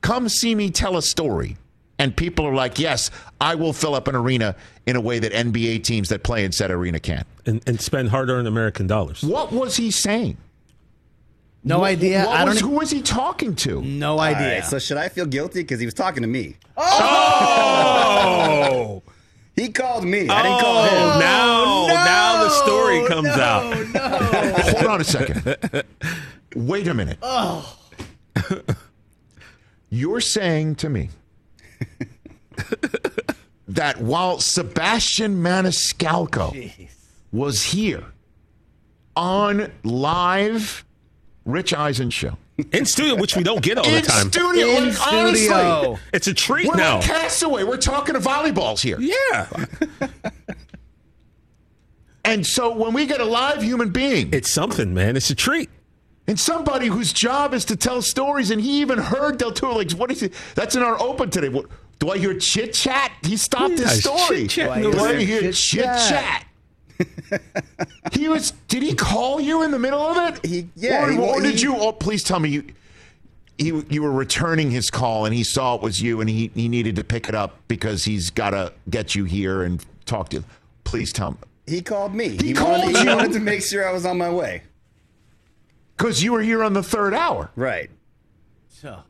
[0.00, 1.56] Come see me tell a story.
[1.98, 4.54] And people are like, yes, I will fill up an arena
[4.86, 7.26] in a way that NBA teams that play in said arena can't.
[7.44, 9.24] And, and spend hard earned American dollars.
[9.24, 10.36] What was he saying?
[11.64, 12.24] No idea.
[12.24, 12.54] What I don't.
[12.54, 13.82] was, who was he talking to?
[13.82, 14.54] no All idea.
[14.54, 16.56] right, so should I feel guilty because he was talking to me?
[16.76, 19.02] Oh!
[19.56, 20.28] He called me.
[20.28, 20.92] I didn't call him.
[20.92, 23.76] Oh, now, now the story comes no, out.
[23.92, 24.00] No.
[24.78, 25.56] Hold on a second.
[26.54, 27.18] Wait a minute.
[27.22, 27.76] Oh.
[29.90, 31.08] You're saying to me
[33.66, 36.88] that while Sebastian Maniscalco
[37.32, 38.04] was here
[39.16, 40.84] on live
[41.48, 42.36] Rich Eisen show
[42.72, 44.26] In studio, which we don't get all the time.
[44.26, 45.98] in studio, In like, honestly, studio.
[46.12, 46.96] It's a treat we're now.
[46.96, 47.64] like Castaway.
[47.64, 48.98] We're talking to volleyballs here.
[49.00, 49.46] Yeah.
[52.24, 55.16] And so when we get a live human being It's something, man.
[55.16, 55.70] It's a treat.
[56.26, 59.90] and somebody whose job is to tell stories, and he even heard Del Tufo, like,
[59.92, 60.34] what is it?
[60.54, 61.48] That's in our open today.
[61.48, 61.66] What,
[61.98, 63.10] do I hear chit chat?
[63.22, 64.46] He stopped Yeah, his story.
[64.46, 65.24] chit-chatting Do I away.
[65.24, 66.44] hear chit chat?
[68.12, 68.52] he was.
[68.68, 70.44] Did he call you in the middle of it?
[70.46, 71.76] He- yeah, Or, he- or did he- you?
[71.76, 72.64] Oh, please tell me you.
[73.58, 76.68] He, you were returning his call, and he saw it was you, and he, he
[76.68, 80.36] needed to pick it up because he's got to get you here and talk to
[80.36, 80.44] you.
[80.84, 81.36] Please tell me.
[81.66, 82.28] He called me.
[82.28, 84.62] He He, called wanted, he wanted to make sure I was on my way.
[85.96, 87.50] Because you were here on the third hour.
[87.56, 87.90] Right.
[88.68, 89.00] So,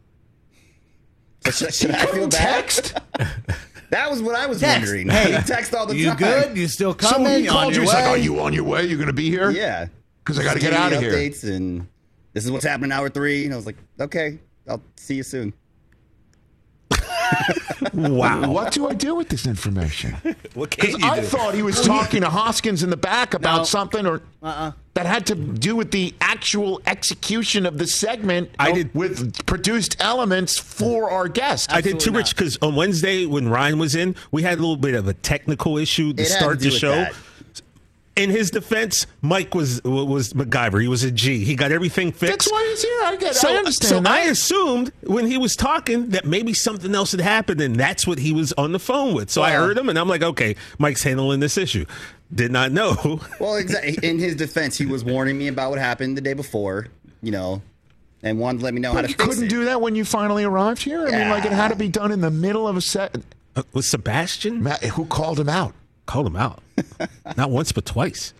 [1.44, 2.64] So should, should He I feel couldn't bad?
[2.64, 2.98] text.
[3.90, 4.86] That was what I was Text.
[4.86, 5.08] wondering.
[5.08, 6.16] Hey, He text all the you time.
[6.16, 6.56] good?
[6.58, 7.32] You still So coming?
[7.38, 7.80] he You on called you.
[7.82, 8.84] He's like, "Are you on your way?
[8.84, 9.86] You're going to be here?" Yeah.
[10.24, 11.12] Because I gotta get out of here.
[11.12, 11.86] Updates and
[12.34, 13.44] this is what's happening hour three.
[13.46, 15.54] And I was like, okay, I'll see you soon.
[17.94, 18.50] Wow.
[18.50, 20.16] What do I do with this information?
[20.54, 21.26] What can Because you I do?
[21.26, 23.64] thought he was talking to Hoskins in the back about No.
[23.64, 24.72] something or Uh-uh.
[24.94, 29.96] that had to do with the actual execution of the segment I did- with produced
[30.00, 31.72] elements for our guest.
[31.72, 34.60] I did too, Absolutely Rich, because on Wednesday when Ryan was in, we had a
[34.60, 36.90] little bit of a technical issue to It had to start do the with show.
[36.90, 37.14] that.
[38.18, 40.80] In his defense, Mike was was MacGyver.
[40.82, 41.44] He was a G.
[41.44, 42.32] He got everything fixed.
[42.32, 43.00] That's why he's here.
[43.04, 43.34] I get.
[43.36, 44.08] So, I understand so that.
[44.10, 48.18] I assumed when he was talking that maybe something else had happened, and that's what
[48.18, 49.30] he was on the phone with.
[49.30, 51.86] So I heard him, and I'm like, okay, Mike's handling this issue.
[52.34, 53.20] Did not know.
[53.40, 53.96] Well, exactly.
[54.08, 56.88] In his defense, he was warning me about what happened the day before,
[57.22, 57.62] you know,
[58.22, 59.48] and wanted to let me know how But to you fix couldn't it.
[59.50, 61.06] do that when you finally arrived here.
[61.06, 63.16] I mean, like it had to be done in the middle of a set.
[63.56, 65.74] Uh, was Sebastian Matt, who called him out?
[66.06, 66.62] called him out?
[67.36, 68.32] not once, but twice.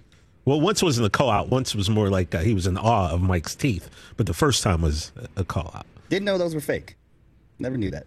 [0.44, 1.48] Well, once was in the call out.
[1.51, 3.90] Once was more like uh, he was in awe of Mike's teeth.
[4.16, 5.87] But the first time was a- a call out.
[6.09, 6.96] Didn't know those were fake.
[7.59, 8.07] Never knew that.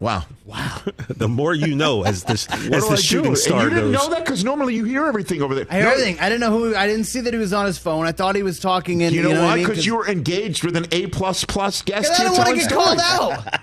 [0.00, 0.24] Wow.
[0.44, 0.82] Wow!
[1.08, 3.02] the more you know, as this What as the I do?
[3.02, 4.02] shooting And star you didn't goes.
[4.02, 5.66] know that because normally you hear everything over there.
[5.70, 6.18] I heard No, everything.
[6.18, 6.74] I didn't know who.
[6.74, 8.04] I didn't see that he was on his phone.
[8.04, 9.14] I thought he was talking in.
[9.14, 9.56] You know, what I why?
[9.56, 9.66] mean?
[9.68, 12.10] Because you were engaged with an A plus plus guest.
[12.10, 13.46] I here don't want to telling get called stories.
[13.46, 13.60] out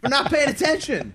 [0.00, 1.14] for not paying attention.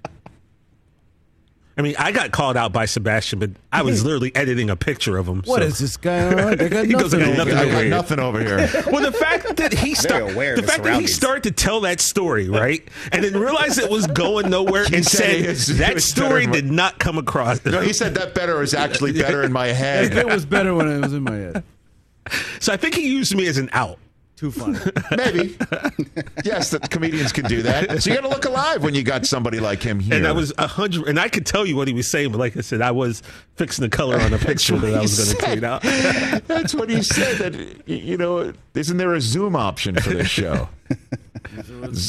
[1.77, 5.15] I mean, I got called out by Sebastian, but I was literally editing a picture
[5.17, 5.43] of him.
[5.45, 6.25] What so- is this guy?
[6.33, 6.59] on?
[6.61, 8.83] I got He goes, nothing "I got over nothing I here." got nothing over here.
[8.91, 11.99] Well, the fact that he started, aware the fact that he started to tell that
[11.99, 15.73] story, right, and then realized it was going nowhere, and said said it is- it
[15.75, 16.61] that story better.
[16.61, 17.63] did not come across.
[17.63, 20.15] No, he said that better is actually better in my head.
[20.17, 21.63] It was better when it was in my head.
[22.59, 23.99] So I think he used me as an out.
[24.37, 24.77] Too funny.
[25.17, 25.57] Maybe.
[26.45, 28.03] yes, that comedians can do that.
[28.03, 30.15] So you got to look alive when you got somebody like him here.
[30.15, 32.37] And I was a hundred, and I could tell you what he was saying, but
[32.37, 33.23] like I said, I was
[33.55, 35.51] fixing the color on a picture that I was going to said.
[35.53, 35.81] tweet out.
[36.47, 37.37] That's what he said.
[37.37, 40.69] That you know, isn't there a Zoom option for this show?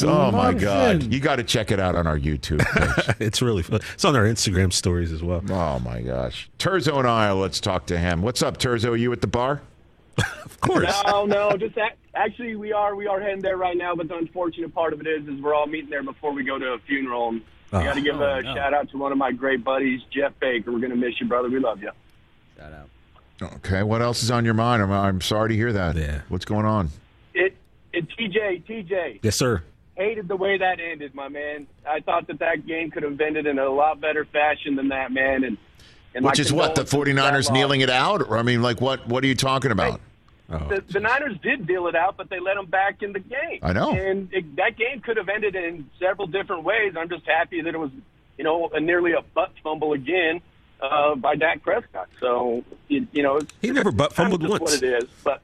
[0.03, 1.11] oh my God!
[1.11, 3.15] You got to check it out on our YouTube page.
[3.19, 3.79] it's really fun.
[3.95, 5.41] It's on our Instagram stories as well.
[5.49, 6.47] oh my gosh!
[6.59, 7.31] Terzo and I.
[7.31, 8.21] Let's talk to him.
[8.21, 8.91] What's up, Terzo?
[8.91, 9.61] Are you at the bar?
[10.19, 11.03] Of course.
[11.05, 13.95] No, no, just a- actually we are we are heading there right now.
[13.95, 16.59] But the unfortunate part of it is, is we're all meeting there before we go
[16.59, 17.29] to a funeral.
[17.29, 20.01] And I got to give oh, a shout out to one of my great buddies,
[20.11, 20.71] Jeff Baker.
[20.71, 21.49] We're gonna miss you, brother.
[21.49, 21.91] We love you.
[22.57, 22.89] Shout out.
[23.41, 23.83] Okay.
[23.83, 24.81] What else is on your mind?
[24.81, 25.95] I'm, I'm sorry to hear that.
[25.95, 26.21] Yeah.
[26.29, 26.89] What's going on?
[27.33, 27.55] It,
[27.93, 29.63] it, TJ, TJ, Yes, sir.
[29.95, 31.67] hated the way that ended, my man.
[31.87, 35.11] I thought that that game could have ended in a lot better fashion than that,
[35.11, 35.43] man.
[35.45, 35.57] And,
[36.13, 38.27] and Which is what the condolences to that 49ers kneeling it out?
[38.27, 39.07] Or I mean, like what?
[39.07, 40.01] What are you talking about?
[40.49, 43.59] The, the Niners did deal it out, but they let them back in the game.
[43.61, 43.91] I know.
[43.91, 46.93] and it, that game could have ended in several different ways.
[46.97, 47.91] I'm just happy that it was,
[48.37, 50.41] you know, a nearly a butt fumble again
[50.81, 52.09] uh, by Dak Prescott.
[52.19, 54.61] So, you, you know, it's, He never butt fumbled once.
[54.61, 55.41] What it is, but.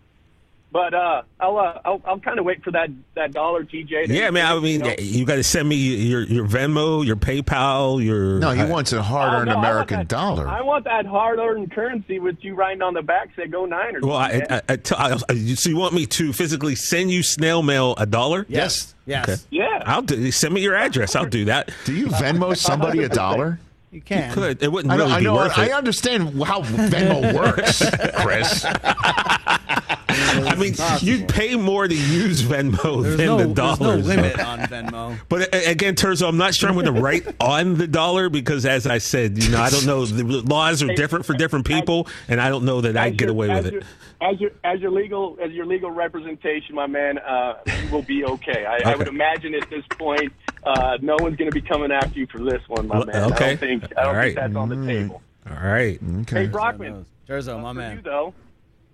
[0.75, 4.09] But uh, I'll, uh, I'll I'll kind of wait for that that dollar, TJ.
[4.09, 4.45] Yeah, man.
[4.45, 4.95] I mean, you know.
[4.99, 8.39] you got to send me your your Venmo, your PayPal, your.
[8.39, 10.45] No, he I- wants a Oh, hard-earned no, I American that- dollar.
[10.49, 14.17] I want that hard-earned currency with you writing on the back say "Go Niners." Well,
[14.17, 14.47] I, man.
[14.49, 18.05] I, I, I, I- so you want me to physically send you snail mail a
[18.05, 18.45] dollar?
[18.49, 18.93] Yes.
[19.05, 19.29] Yes.
[19.29, 19.41] Okay.
[19.51, 19.81] yeah.
[19.85, 20.29] I'll do.
[20.29, 21.15] Send me your address.
[21.15, 21.71] I'll do that.
[21.85, 23.61] Do you Venmo somebody a dollar?
[23.93, 24.27] You can.
[24.27, 25.03] You Could it wouldn't I know.
[25.05, 25.35] really I be know.
[25.35, 25.71] worth I it?
[25.71, 27.81] understand how Venmo works,
[28.21, 28.65] Chris.
[30.47, 34.39] I mean, you'd pay more to use Venmo There's than no, the there's no limit
[34.39, 35.17] on Venmo.
[35.29, 38.87] But again, Terzo, I'm not sure I'm going to write on the dollar because, as
[38.87, 40.05] I said, you know, I don't know.
[40.05, 43.29] The laws are different for different people, and I don't know that I As get
[43.29, 43.87] away with your- it.
[44.21, 48.23] As your as your legal as your legal representation, my man, uh, you will be
[48.23, 48.65] okay.
[48.65, 50.31] I, I would imagine at this point,
[50.63, 53.15] uh, no one's going to be coming after you for this one, my Well, man.
[53.15, 54.23] I don't think I don't right.
[54.27, 55.21] think that's on the table.
[55.49, 55.99] All right.
[56.21, 56.43] Okay.
[56.45, 58.01] Hey, Brockman, Terzo, my for you man.
[58.05, 58.33] though.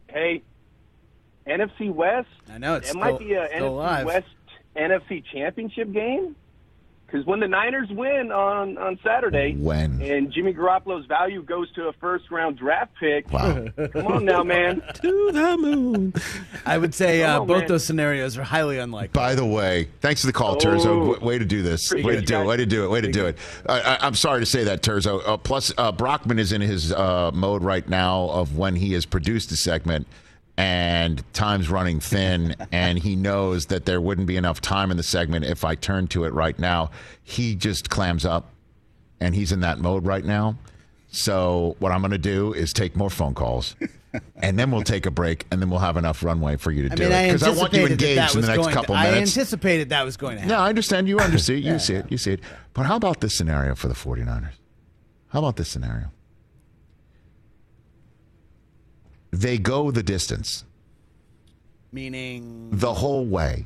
[0.08, 0.42] Hey,
[1.48, 2.28] NFC West.
[2.52, 4.06] I know it's it still, might be a still NFC alive.
[4.06, 4.28] West
[4.76, 6.36] NFC Championship game.
[7.08, 10.02] Because when the Niners win on, on Saturday, When?
[10.02, 13.66] and Jimmy Garoppolo's value goes to a first round draft pick, Wow.
[13.92, 14.82] come on now, man.
[15.02, 16.14] To the moon.
[16.66, 17.68] I would say uh, on, both man.
[17.68, 19.12] those scenarios are highly unlikely.
[19.12, 20.58] By the way, thanks for the call, Oh.
[20.58, 21.20] Terzo.
[21.22, 21.92] Way to do this.
[21.92, 22.44] Way to Appreciate do it.
[22.44, 22.90] it, Way to do it.
[22.90, 23.38] Way to do it.
[23.68, 25.22] I, I, I'm sorry to say that, Terzo.
[25.28, 29.06] Uh, plus, uh, Brockman is in his uh, mode right now of when he has
[29.06, 30.08] produced a segment
[30.62, 35.02] and time's running thin, and he knows that there wouldn't be enough time in the
[35.04, 36.92] segment if I turn to it right now.
[37.24, 38.52] He just clams up,
[39.20, 40.58] and he's in that mode right now.
[41.10, 43.76] So what I'm going to do is take more phone calls,
[44.36, 46.94] and then we'll take a break, and then we'll have enough runway for you to
[46.94, 48.74] I do mean, it because I want you anticipated that engaged that in the next
[48.76, 50.56] couple to, I anticipated that was going to happen.
[50.56, 51.08] No, I understand.
[51.08, 51.64] You understand.
[51.64, 52.12] You see it.
[52.12, 52.42] You see it.
[52.74, 54.54] But how about this scenario for the 49ers?
[55.30, 56.12] How about this scenario?
[59.32, 60.64] They go the distance
[61.94, 63.66] Meaning the whole way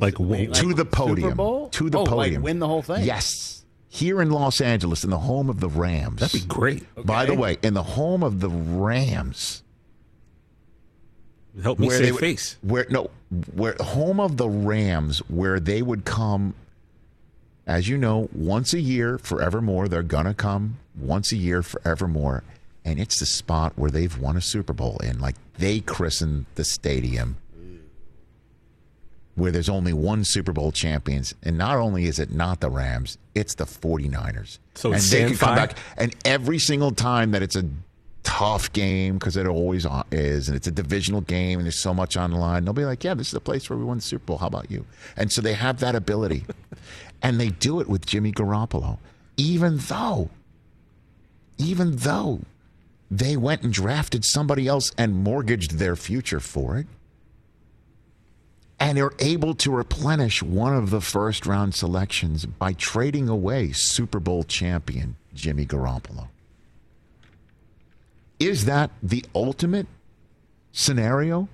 [0.00, 1.36] Like, Wait, to the podium.
[1.36, 2.42] To the Oh, like podium.
[2.42, 3.04] win the whole thing?
[3.04, 3.64] Yes.
[3.88, 6.20] Here in Los Angeles, in the home of the Rams.
[6.20, 6.84] that'd be great.
[7.06, 9.62] By the way, in the home of the Rams.
[11.62, 12.56] Help me where save would- face.
[12.60, 13.10] Where no,
[13.54, 16.52] where home of the Rams, where they would come,
[17.66, 19.88] as you know, once a year forevermore.
[19.88, 22.44] They're gonna come once a year forevermore,
[22.86, 25.18] and it's the spot where they've won a Super Bowl in.
[25.18, 27.36] Like they christened the stadium,
[29.34, 33.18] where there's only one Super Bowl champions, and not only is it not the Rams,
[33.34, 34.60] it's the 49ers.
[34.76, 37.68] So and it's they can come back, and every single time that it's a
[38.22, 42.16] tough game because it always is, and it's a divisional game, and there's so much
[42.16, 42.64] on the line.
[42.64, 44.38] They'll be like, "Yeah, this is the place where we won the Super Bowl.
[44.38, 46.46] How about you?" And so they have that ability,
[47.22, 48.98] and they do it with Jimmy Garoppolo,
[49.36, 50.30] even though,
[51.58, 52.42] even though
[53.10, 56.86] they went and drafted somebody else and mortgaged their future for it,
[58.78, 64.20] and are able to replenish one of the first round selections by trading away Super
[64.20, 66.28] Bowl champion Jimmy Garoppolo.
[68.38, 69.86] Is that the ultimate
[70.72, 71.48] scenario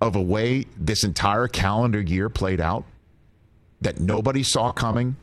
[0.00, 2.84] of a way this entire calendar year played out
[3.80, 5.16] that nobody saw coming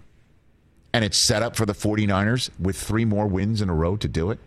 [0.91, 4.07] and it's set up for the 49ers with three more wins in a row to
[4.07, 4.39] do it?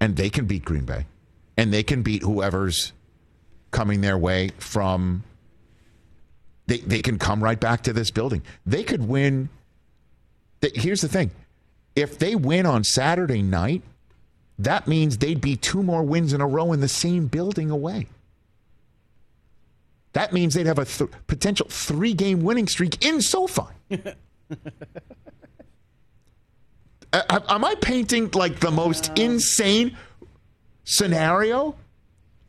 [0.00, 1.06] And they can beat Green Bay
[1.56, 2.92] and they can beat whoever's
[3.70, 5.24] coming their way from
[6.66, 8.42] they, they can come right back to this building.
[8.64, 9.50] They could win.
[10.74, 11.30] Here's the thing
[11.94, 13.82] if they win on Saturday night,
[14.58, 18.06] that means they'd be two more wins in a row in the same building away.
[20.12, 23.62] That means they'd have a th- potential three game winning streak in SoFi.
[27.14, 29.96] Uh, A- Am I painting like the most insane
[30.82, 31.76] scenario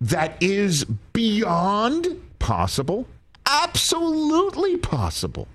[0.02, 2.08] that is beyond
[2.40, 3.08] possible?
[3.46, 5.48] Absolutely possible.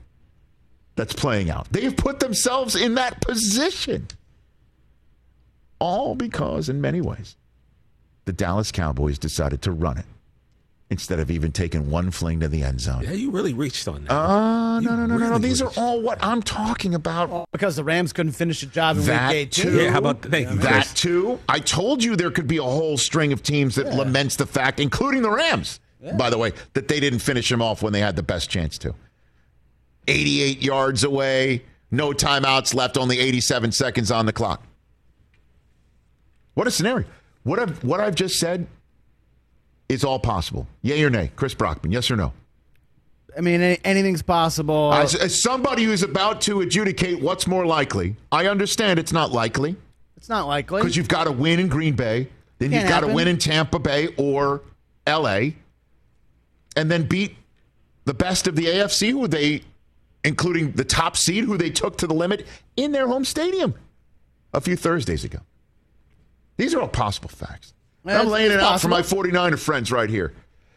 [0.95, 1.67] That's playing out.
[1.73, 4.07] They've put themselves in that position.
[5.81, 7.37] All because, in many ways,
[8.27, 10.05] the Dallas Cowboys decided to run it
[10.91, 13.03] instead of even taking one fling to the end zone.
[13.05, 14.13] Yeah, you really reached on that.
[14.13, 15.29] Uh, no, no, no, no, no.
[15.31, 17.49] really These are all what I'm talking about.
[17.53, 19.63] because the Rams couldn't finish the job in That week eight too.
[19.71, 19.83] too.
[19.83, 20.93] Yeah, how about thank you, That Chris.
[20.95, 21.39] too.
[21.49, 24.81] I told you there could be a whole string of teams that laments the fact,
[24.81, 25.79] including the Rams,
[26.19, 28.77] by the way, that they didn't finish them off when they had the best chance
[28.79, 28.95] to.
[30.09, 34.65] 88 yards away, no timeouts left, only 87 seconds on the clock.
[36.55, 37.07] What a scenario.
[37.45, 38.67] What I've, what I've just said
[39.91, 40.69] is all possible.
[40.83, 41.33] Yay or nay?
[41.35, 42.33] Chris Brockman, yes or no?
[43.37, 44.93] I mean, anything's possible.
[44.95, 49.77] As, as somebody who's about to adjudicate what's more likely, I understand it's not likely.
[50.17, 50.81] it's not likely.
[50.81, 53.37] Because you've got to win in Green Bay, then Can't you've got to win in
[53.37, 54.63] Tampa Bay or
[55.07, 55.57] L.A.,
[56.77, 57.37] and then beat
[58.05, 59.63] the best of the AFC, who they,
[60.23, 63.75] including the top seed, who they took to the limit in their home stadium
[64.55, 65.41] a few Thursdays ago.
[66.59, 67.75] These are all possible facts.
[68.05, 70.33] I'm laying it out for my 49er friends right here.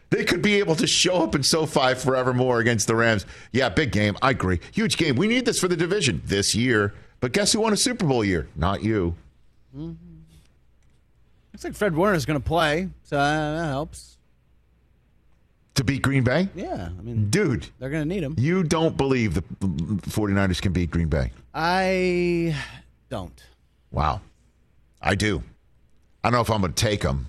[0.10, 3.26] They could be able to show up in SoFi forevermore against the Rams.
[3.52, 4.16] Yeah, big game.
[4.22, 4.60] I agree.
[4.72, 5.16] Huge game.
[5.16, 6.94] We need this for the division this year.
[7.20, 8.48] But guess who won a Super Bowl year?
[8.56, 9.16] Not you.
[9.74, 14.18] Looks like Fred Warner's going to play, so uh, that helps.
[15.76, 16.50] To beat Green Bay?
[16.54, 18.36] Yeah, I mean, Dude, they're going to need him.
[18.38, 21.32] you don't believe the 49ers can beat Green Bay.
[21.56, 22.56] I
[23.10, 23.44] don't.
[23.92, 24.22] Wow.
[25.02, 25.42] I do.
[26.24, 27.28] I don't know if I'm going to take them.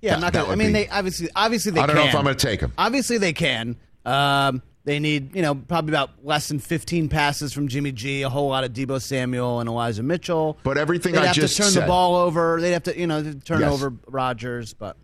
[0.00, 0.32] Yeah, I'm not.
[0.32, 1.80] that Gonna, I would mean, be- they obviously, obviously they.
[1.80, 2.72] I don't know if I'm going to take them.
[2.78, 3.76] Obviously, they can.
[4.04, 8.28] Um, they need, you know, probably about less than 15 passes from Jimmy G, a
[8.28, 10.58] whole lot of Deebo Samuel and Elijah Mitchell.
[10.62, 12.60] But everything They'd I have just to turn said- the ball over.
[12.60, 13.72] They'd have to, you know, turn Yes.
[13.72, 14.98] over Rodgers, but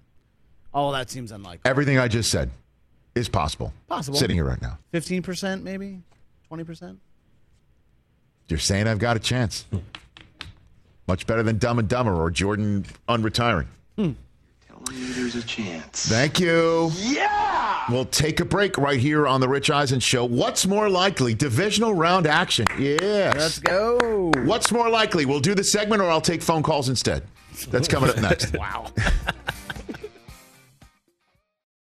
[0.75, 1.63] all that seems unlikely.
[1.71, 2.51] Everything I just said
[3.15, 3.73] is possible.
[3.89, 4.19] Possible.
[4.19, 4.79] Sitting here right now.
[4.93, 6.01] 15%, maybe
[6.53, 6.99] 20%.
[8.49, 9.65] You're saying I've got a chance.
[11.11, 13.67] Much better than Dumb and Dumber or Jordan unretiring.
[13.97, 14.13] Hmm.
[14.69, 16.09] Telling you there's a chance.
[16.09, 16.93] Thank you.
[16.99, 17.83] Yeah.
[17.91, 20.25] We'll take a break right here on the Rich Eisen Show.
[20.25, 21.35] What's more likely?
[21.35, 22.65] Divisional round action.
[22.79, 23.35] Yes.
[23.35, 24.31] Let's go.
[24.45, 25.27] What's more likely?
[25.27, 27.25] We'll do the segment or I'll take phone calls instead.
[27.71, 28.55] That's coming up next.
[28.57, 28.93] wow.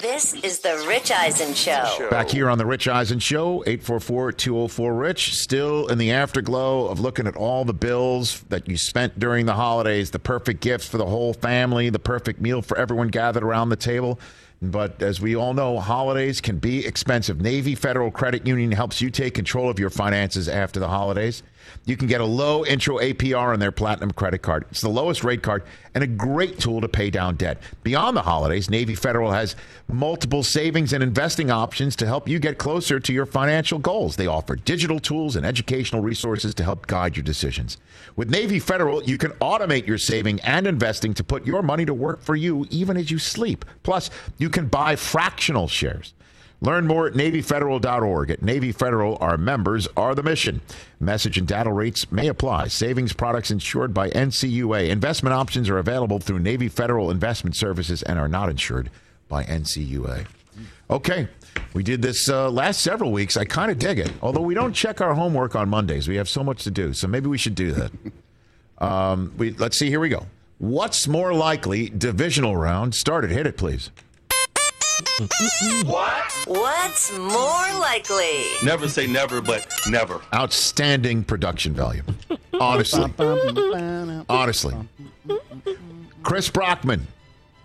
[0.00, 2.08] This is the Rich Eisen Show.
[2.08, 7.34] Back here on the Rich Eisen Show, 844-204-RICH, still in the afterglow of looking at
[7.34, 11.34] all the bills that you spent during the holidays, the perfect gifts for the whole
[11.34, 14.20] family, the perfect meal for everyone gathered around the table.
[14.62, 17.40] But as we all know, holidays can be expensive.
[17.40, 21.42] Navy Federal Credit Union helps you take control of your finances after the holidays.
[21.84, 24.66] You can get a low intro APR on their Platinum credit card.
[24.70, 25.64] It's the lowest rate card
[25.94, 27.60] and a great tool to pay down debt.
[27.82, 29.56] Beyond the holidays, Navy Federal has
[29.88, 34.16] multiple savings and investing options to help you get closer to your financial goals.
[34.16, 37.78] They offer digital tools and educational resources to help guide your decisions.
[38.16, 41.94] With Navy Federal, you can automate your saving and investing to put your money to
[41.94, 43.64] work for you even as you sleep.
[43.82, 46.14] Plus, you can buy fractional shares.
[46.60, 48.30] Learn more at NavyFederal.org.
[48.30, 50.60] At Navy Federal, our members are the mission.
[50.98, 52.66] Message and data rates may apply.
[52.68, 54.88] Savings products insured by NCUA.
[54.88, 58.90] Investment options are available through Navy Federal Investment Services and are not insured
[59.28, 60.26] by NCUA.
[60.90, 61.28] Okay,
[61.74, 63.36] we did this uh, last several weeks.
[63.36, 64.10] I kind of dig it.
[64.22, 66.92] Although we don't check our homework on Mondays, we have so much to do.
[66.92, 67.92] So maybe we should do that.
[68.78, 69.88] um, we, let's see.
[69.90, 70.26] Here we go.
[70.58, 71.88] What's more likely?
[71.90, 73.30] Divisional round started.
[73.30, 73.90] Hit it, please.
[75.84, 76.32] What?
[76.46, 78.44] What's more likely?
[78.64, 80.20] Never say never, but never.
[80.34, 82.02] Outstanding production value.
[82.60, 83.12] Honestly.
[84.28, 84.74] Honestly.
[86.22, 87.06] Chris Brockman,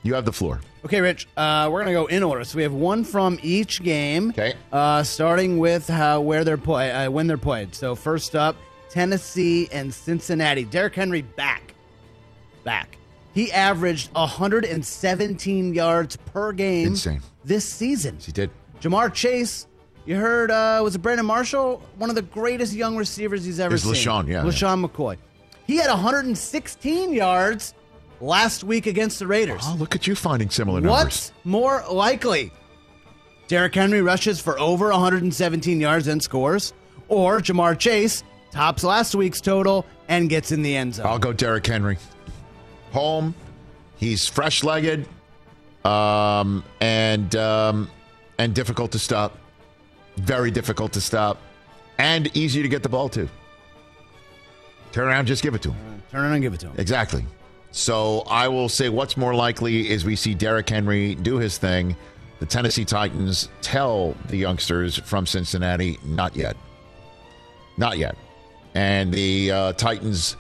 [0.04, 0.62] you have the floor.
[0.86, 1.28] Okay, Rich.
[1.38, 2.44] Uh, we're gonna go in order.
[2.44, 4.30] So we have one from each game.
[4.30, 4.54] Okay.
[4.72, 7.74] Uh, starting with how where they're play uh, when they're played.
[7.74, 8.56] So first up,
[8.90, 10.66] Tennessee and Cincinnati.
[10.66, 11.74] Derrick Henry back,
[12.64, 12.98] back.
[13.34, 17.22] He averaged 117 yards per game Insane.
[17.44, 18.18] this season.
[18.22, 18.52] He did.
[18.82, 19.68] Ja'Marr Chase.
[20.06, 20.52] You heard?
[20.52, 21.82] Uh, was it Brandon Marshall?
[21.98, 23.94] One of the greatest young receivers he's ever It's seen.
[23.94, 25.18] LeSean, yeah, LeSean McCoy.
[25.66, 27.74] He had 116 yards
[28.20, 29.62] last week against the Raiders.
[29.66, 31.04] Oh, look at you finding similar numbers.
[31.04, 32.52] What's more likely?
[33.48, 36.74] Derrick Henry rushes for over 117 yards and scores,
[37.08, 41.06] or Ja'Marr Chase tops last week's total and gets in the end zone.
[41.08, 41.98] I'll go Derrick Henry.
[42.94, 43.36] Home.
[43.98, 45.08] He's fresh legged
[45.86, 47.89] um, and um,
[48.38, 49.38] and difficult to stop.
[50.18, 51.39] Very difficult to stop.
[51.98, 53.28] And easy to get the ball to.
[54.91, 56.04] Turn around, just give it to him.
[56.12, 56.76] Turn around and give it to him.
[56.78, 57.26] Exactly.
[57.72, 61.96] So I will say what's more likely is we see Derrick Henry do his thing.
[62.39, 66.56] The Tennessee Titans tell the youngsters from Cincinnati, not yet.
[67.78, 68.16] Not yet.
[68.76, 70.36] And the uh, Titans,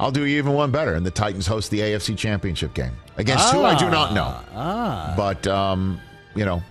[0.00, 0.94] I'll do even one better.
[0.94, 4.34] And the Titans host the AFC Championship game against who I do not know.
[4.54, 5.14] Ah.
[5.16, 6.00] But, um,
[6.34, 6.62] you know,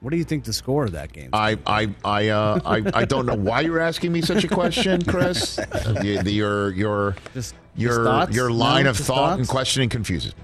[0.00, 1.30] What do you think the score of that game?
[1.32, 5.02] I I I uh, I, I don't know why you're asking me such a question,
[5.02, 5.56] Chris.
[6.02, 9.88] The- the- your your Just- your just your line No, of just thought and questioning
[9.88, 10.42] confuses me.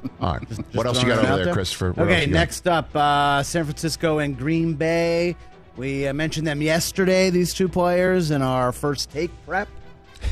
[0.20, 0.42] All right.
[0.72, 1.92] what else you got over out there, Christopher?
[1.92, 5.36] What okay, you next up, uh, San Francisco and Green Bay.
[5.76, 9.68] We uh, mentioned them yesterday, these two players, in our first take prep.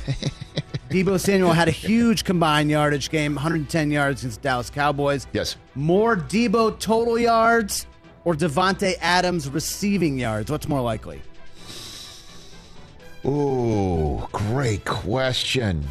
[0.92, 5.26] Deebo Samuel had a huge combined yardage game, 110 yards against the Dallas Cowboys.
[5.32, 5.56] Yes.
[5.74, 7.86] More Deebo total yards
[8.24, 10.50] or Davante Adams receiving yards?
[10.50, 11.22] What's more likely?
[13.24, 15.86] Ooh, great question.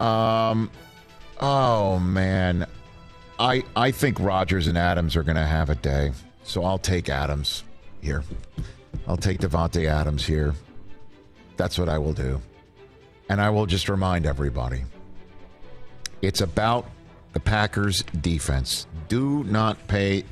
[0.00, 0.70] Um,
[1.40, 2.66] oh man,
[3.38, 6.12] I I think Rodgers and Adams are going to have a day,
[6.44, 7.64] so I'll take Adams
[8.00, 8.24] here.
[9.06, 10.54] I'll take Davante Adams here.
[11.56, 12.40] That's what I will do,
[13.32, 14.82] and I will just remind everybody.
[16.20, 16.90] It's about
[17.32, 18.86] the Packers' defense.
[19.08, 20.24] Do not pay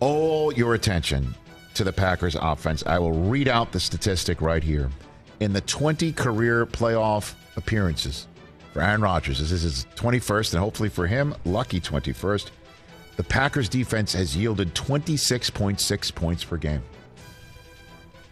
[0.00, 1.32] all your attention
[1.74, 2.82] to the Packers offense.
[2.84, 4.90] I will read out the statistic right here.
[5.38, 8.26] In the 20 career playoff appearances,
[8.72, 9.38] for Aaron Rodgers.
[9.38, 12.50] This is his 21st, and hopefully for him, lucky 21st.
[13.18, 16.82] The Packers defense has yielded 26.6 points per game.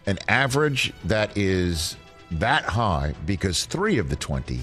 [0.05, 1.95] An average that is
[2.31, 4.59] that high because three of the 20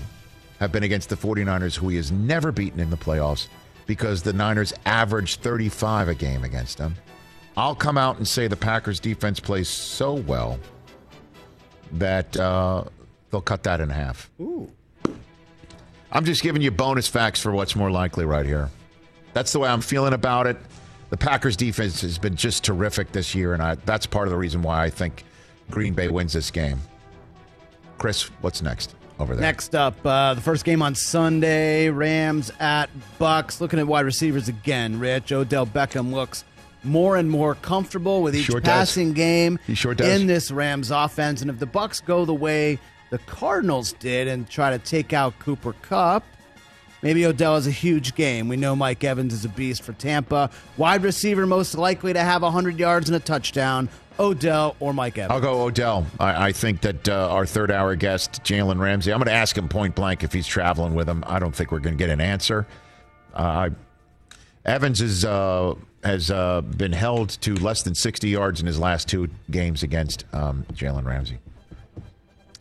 [0.61, 3.49] have been against the 49ers, who he has never beaten in the playoffs
[3.87, 6.95] because the Niners average 35 a game against them.
[7.57, 10.59] I'll come out and say the Packers defense plays so well
[11.93, 12.85] that uh,
[13.31, 14.31] they'll cut that in half.
[14.41, 14.71] Ooh.
[16.13, 18.71] I'm just giving you bonus facts for what's more likely right here.
[19.33, 20.57] That's the way I'm feeling about it.
[21.11, 24.39] The Packers defense has been just terrific this year, and I, that's part of the
[24.39, 25.25] reason why I think
[25.71, 26.81] Green Bay wins this game.
[27.99, 29.41] Chris, what's next over there?
[29.43, 33.61] Next up, uh, the first game on Sunday, Rams at Bucs.
[33.61, 35.33] Looking at wide receivers again, Rich.
[35.33, 36.45] Odell Beckham looks
[36.85, 38.69] more and more comfortable with each Sure does.
[38.71, 40.07] passing game He sure does.
[40.21, 41.41] in this Rams offense.
[41.41, 42.79] And if the Bucs go the way
[43.11, 46.23] the Cardinals did and try to take out Cooper Kupp,
[47.03, 48.49] maybe Odell has a huge game.
[48.49, 50.51] We know Mike Evans is a beast for Tampa.
[50.77, 53.89] Wide receiver most likely to have 100 yards and a touchdown,
[54.19, 55.33] Odell or Mike Evans.
[55.33, 56.07] I'll go Odell.
[56.19, 59.57] I, I think that uh, our third hour guest, Jalen Ramsey, I'm going to ask
[59.57, 61.25] him point blank if he's traveling with him.
[61.27, 62.67] I don't think we're going to get an answer.
[63.35, 63.71] Uh, I,
[64.65, 69.09] Evans is, uh, has uh, been held to less than 60 yards in his last
[69.09, 71.39] two games against um, Jalen Ramsey.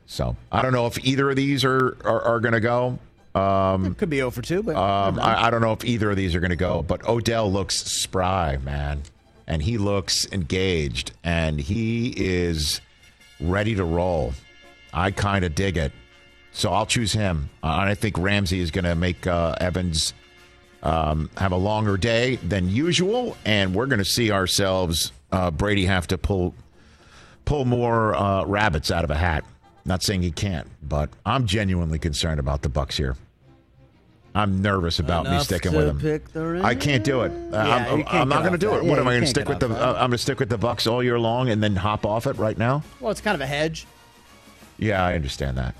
[0.05, 2.99] So I don't know if either of these are, are, are going to go.
[3.33, 5.19] Um, Could be 0 for 2, but um.
[5.19, 7.75] I, I don't know if either of these are going to go, but Odell looks
[7.75, 9.01] spry, man.
[9.47, 12.81] And he looks engaged and he is
[13.39, 14.33] ready to roll.
[14.93, 15.91] I kind of dig it.
[16.51, 17.49] So I'll choose him.
[17.61, 20.13] Uh, I think Ramsey is going to make uh, Evans
[20.83, 23.35] um, have a longer day than usual.
[23.45, 26.53] And we're going to see ourselves, uh, Brady, have to pull
[27.43, 29.43] pull more uh, rabbits out of a hat.
[29.83, 33.15] Not saying he can't, but I'm genuinely concerned about the Bucs here.
[34.35, 35.99] I'm nervous about me sticking with him.
[35.99, 37.31] pick the I can't do it.
[37.51, 38.83] Yeah, I'm, I'm not going to do that.
[38.83, 38.85] it.
[38.85, 39.69] What am I going to stick with the?
[39.69, 39.81] that.
[39.81, 42.27] Uh, I'm going to stick with the Bucs all year long and then hop off
[42.27, 42.83] it right now.
[42.99, 43.87] Well, it's kind of a hedge.
[44.77, 45.73] Yeah, I understand that.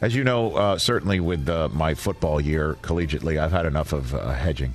[0.00, 4.12] As you know, uh, certainly with uh, my football year collegiately, I've had enough of
[4.12, 4.74] uh, hedging.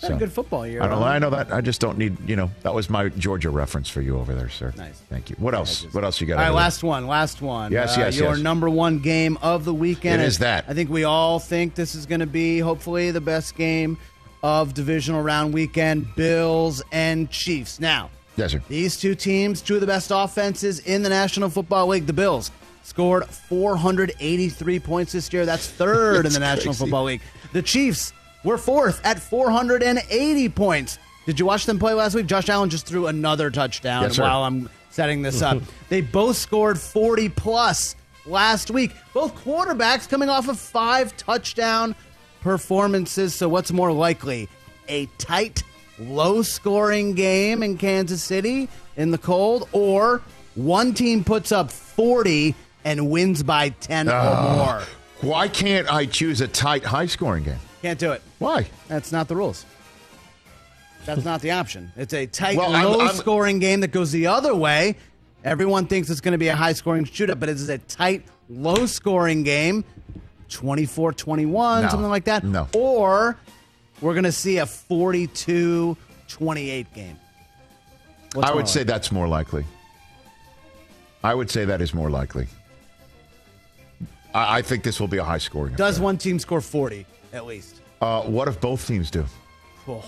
[0.00, 0.82] Had a good football year.
[0.82, 1.02] I don't.
[1.02, 1.52] I know that.
[1.52, 2.16] I just don't need.
[2.28, 4.72] You know, that was my Georgia reference for you over there, sir.
[4.76, 5.00] Nice.
[5.08, 5.36] Thank you.
[5.38, 5.84] What else?
[5.94, 6.34] What else you got?
[6.34, 6.52] All right, there?
[6.54, 7.06] last one.
[7.06, 7.72] Last one.
[7.72, 8.38] Yes, Uh, yes, Your yes.
[8.42, 10.20] number one game of the weekend.
[10.20, 10.66] It is that.
[10.68, 13.96] I think we all think this is going to be hopefully the best game
[14.42, 16.14] of divisional round weekend.
[16.14, 17.80] Bills and Chiefs.
[17.80, 18.62] Now, Yes, sir.
[18.68, 22.06] these two teams, two of the best offenses in the National Football League.
[22.06, 22.50] The Bills
[22.82, 25.46] scored 483 points this year.
[25.46, 26.78] That's third in That's the National crazy.
[26.84, 27.20] Football League.
[27.52, 28.12] The Chiefs
[28.46, 30.98] were fourth at 480 points.
[31.26, 32.26] Did you watch them play last week?
[32.26, 35.60] Josh Allen just threw another touchdown Yes, while I'm setting this up.
[35.88, 38.92] they both scored 40 plus last week.
[39.12, 41.96] Both quarterbacks coming off of five touchdown
[42.40, 43.34] performances.
[43.34, 44.48] So, what's more likely?
[44.88, 45.64] A tight,
[45.98, 50.22] low scoring game in Kansas City in the cold, or
[50.54, 54.54] one team puts up 40 and wins by 10 or Ah.
[54.56, 54.82] more?
[55.32, 57.58] Why can't I choose a tight, high-scoring game?
[57.86, 58.22] Can't do it.
[58.40, 58.66] Why?
[58.88, 59.64] That's not the rules.
[61.04, 61.92] That's not the option.
[61.96, 64.96] It's a tight, Well, I'm- low I'm- scoring game that goes the other way.
[65.44, 68.86] Everyone thinks it's going to be a high scoring shootout, but it's a tight, low
[68.86, 69.84] scoring game
[70.48, 71.88] 24 21, No.
[71.88, 72.42] something like that.
[72.42, 72.66] No.
[72.74, 73.36] Or
[74.00, 77.16] we're going to see a 42 28 game.
[78.34, 78.92] What's I would say likely?
[78.92, 79.64] that's more likely.
[81.22, 82.48] I would say that is more likely.
[84.34, 85.74] I, I think this will be a high-scoring.
[85.74, 85.76] Game.
[85.76, 87.06] Does one team score 40
[87.36, 87.80] at least?
[88.00, 89.24] Uh, what if both teams do?
[89.84, 90.04] Cool.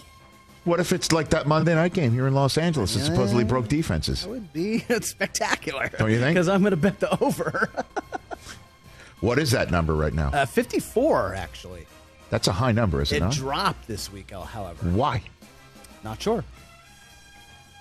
[0.65, 3.69] What if it's like that Monday night game here in Los Angeles that supposedly broke
[3.69, 4.23] defenses?
[4.23, 5.91] That would be spectacular.
[5.99, 6.35] Don't you think?
[6.35, 7.71] Because I'm going to bet the over.
[9.21, 10.29] What is that number right now?
[10.29, 11.87] uh, 54, actually.
[12.31, 13.33] That's a high number, is it, It not?
[13.35, 14.87] It dropped this week, however.
[14.91, 15.23] Why?
[16.05, 16.45] Not sure.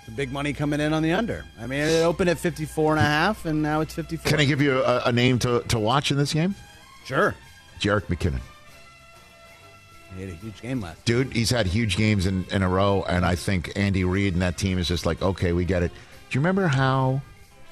[0.06, 1.44] The big money coming in on the under.
[1.60, 4.28] I mean, it opened at 54 and a half, and now it's 54.
[4.28, 6.56] Can I give you a, a name to, to watch in this game?
[7.04, 7.36] Sure.
[7.78, 8.40] Jerick McKinnon.
[10.16, 11.04] He had a huge game last.
[11.04, 14.42] Dude, he's had huge games in, in a row, and I think Andy Reid and
[14.42, 15.90] that team is just like, okay, we get it.
[15.90, 17.20] Do you remember how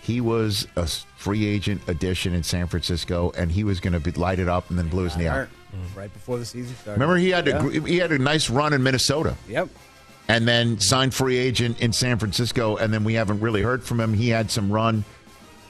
[0.03, 4.13] he was a free agent addition in San Francisco, and he was going to be
[4.13, 5.49] light it up and then blew his knee out?
[5.95, 7.01] Right before the season started.
[7.01, 7.59] Remember, he had a Yeah.
[7.81, 9.35] gr he had a nice run in Minnesota.
[9.49, 9.69] Yep.
[10.29, 14.01] and then signed free agent in San Francisco, and then we haven't really heard from
[14.01, 14.13] him.
[14.13, 15.05] He had some run.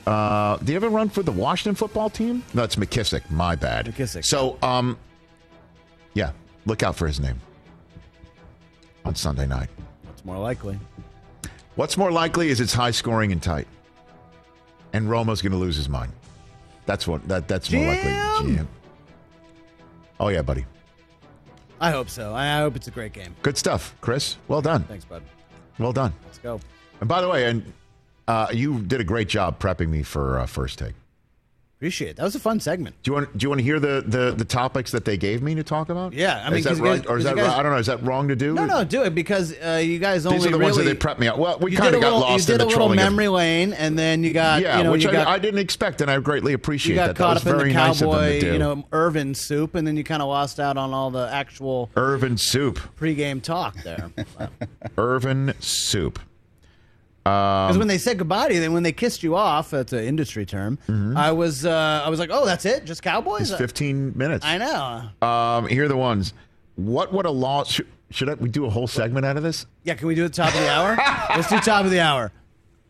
[0.06, 2.42] Uh, do you ever run for the Washington football team?
[2.54, 3.28] No, it's McKissic.
[3.30, 3.86] My bad.
[3.86, 4.24] McKissic.
[4.24, 4.96] So, um,
[6.14, 6.30] yeah,
[6.66, 7.40] look out for his name
[9.04, 9.68] on Sunday night.
[10.12, 10.78] It's more likely.
[11.76, 13.68] What's more likely is it's high scoring and tight,
[14.92, 16.12] and Romo's going to lose his mind.
[16.84, 18.12] That's what that that's more likely.
[18.54, 18.68] Jim!
[20.20, 20.64] Oh yeah, buddy.
[21.80, 22.34] I hope so.
[22.34, 23.34] I I hope it's a great game.
[23.42, 24.36] Good stuff, Chris.
[24.48, 24.84] Well done.
[24.84, 25.22] Thanks, bud.
[25.78, 26.12] Well done.
[26.24, 26.60] Let's go.
[27.00, 27.72] And by the way, and
[28.26, 30.94] uh, you did a great job prepping me for uh, first take.
[31.78, 32.16] Appreciate it.
[32.16, 32.96] That was a fun segment.
[33.02, 33.36] Do you want?
[33.36, 35.90] Do you want to hear the, the, the topics that they gave me to talk
[35.90, 36.14] about?
[36.14, 37.60] Yeah, I mean, is that you right, guys- or is that you guys- wrong?
[37.60, 37.76] I don't know.
[37.78, 38.54] Is that wrong to do?
[38.54, 40.94] No, no, do it because uh, you guys only These are the ones that they
[40.94, 41.38] prepped me out.
[41.38, 42.98] Well, we you kind did of got lost you in did the a little trolling.
[42.98, 45.38] of- memory lane, and then you got yeah, you know which you I, got I
[45.38, 47.16] didn't expect, and I greatly appreciate you got that.
[47.16, 48.52] That caught was up in very the nice of them cowboy, to do.
[48.54, 51.90] you know, Irvin soup, and then you kind of lost out on all the actual
[51.94, 52.78] Irvin soup.
[52.98, 54.10] pregame talk there.
[54.96, 56.18] Irvin soup.
[57.26, 59.92] Because Um, when they said goodbye to you, then when they kissed you off, that's
[59.92, 60.78] an industry term.
[60.88, 61.16] Mhm.
[61.16, 63.50] I was, uh, I was like, oh, that's it, just Cowboys.
[63.50, 64.44] it's 15 minutes.
[64.46, 65.26] I know.
[65.26, 66.34] Um, here are the ones.
[66.76, 67.64] What would a law?
[67.64, 69.66] Should, should I, we do a whole segment out of this?
[69.82, 70.96] Yeah, can we do the top of the hour?
[71.36, 72.30] Let's do top of the hour.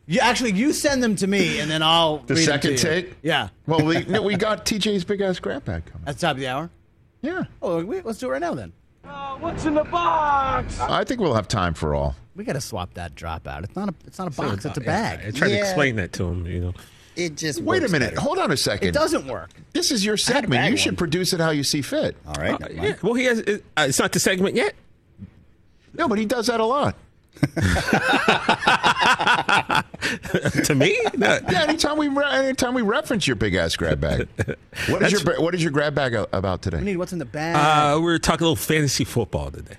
[0.07, 2.89] You actually, you send them to me, and then I'll The read them second to
[2.95, 3.03] you.
[3.03, 3.17] take?
[3.23, 6.03] Yeah, Well, we no, we got TJ's big ass grab bag coming.
[6.05, 6.69] that's top of the hour.
[7.23, 7.45] Yeah.
[7.63, 8.73] Oh, wait, let's do it right now then.
[9.41, 10.79] What's in the box?
[10.79, 12.15] I think we'll have time for all.
[12.37, 13.65] We got to swap that drop out.
[13.65, 14.65] It's not a, it's not a box.
[14.67, 15.21] It's a Yeah, bag.
[15.27, 16.47] I tried to explain that to him.
[16.47, 16.75] You know,
[17.17, 18.11] It just Wait a minute.
[18.11, 18.21] better.
[18.21, 18.89] Hold on a second.
[18.89, 19.51] It doesn't work.
[19.73, 20.51] This is your segment.
[20.53, 22.15] bag You should produce it how you see fit.
[22.27, 22.63] All right.
[22.63, 22.95] Uh, yeah.
[23.03, 23.41] Well, he has.
[23.41, 24.75] Uh, it's not the segment yet.
[25.95, 26.95] No, but he does that a lot.
[30.65, 31.39] to me, No.
[31.51, 34.27] Yeah, anytime we anytime we reference your big ass grab bag.
[34.89, 36.83] What is your what is your grab bag a- about We today?
[36.85, 37.57] need what's in the bag.
[37.57, 39.77] Uh, we're talking a little fantasy football today.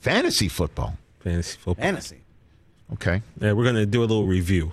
[0.00, 0.96] Fantasy football.
[1.22, 1.82] Fantasy football.
[1.84, 2.20] Fantasy
[2.94, 3.22] Okay.
[3.40, 4.72] Yeah, we're gonna do a little review.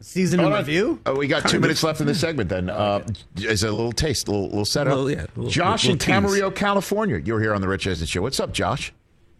[0.00, 0.60] season in Hold on.
[0.60, 1.00] review.
[1.06, 2.48] Oh, we got two minutes left in the segment.
[2.48, 3.06] Then uh,
[3.48, 4.94] as a little taste, a little, little setup.
[4.94, 6.08] Little- yeah, little- Josh little in tease.
[6.14, 7.18] Camarillo, California.
[7.24, 8.22] You're here on the Rich Eisen Show.
[8.22, 8.92] What's up, Josh?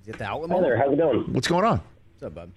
[0.02, 0.62] Is it the outlet Hi mall?
[0.62, 1.32] there, how's it going?
[1.32, 1.80] What's going on?
[2.14, 2.52] What's up, bud?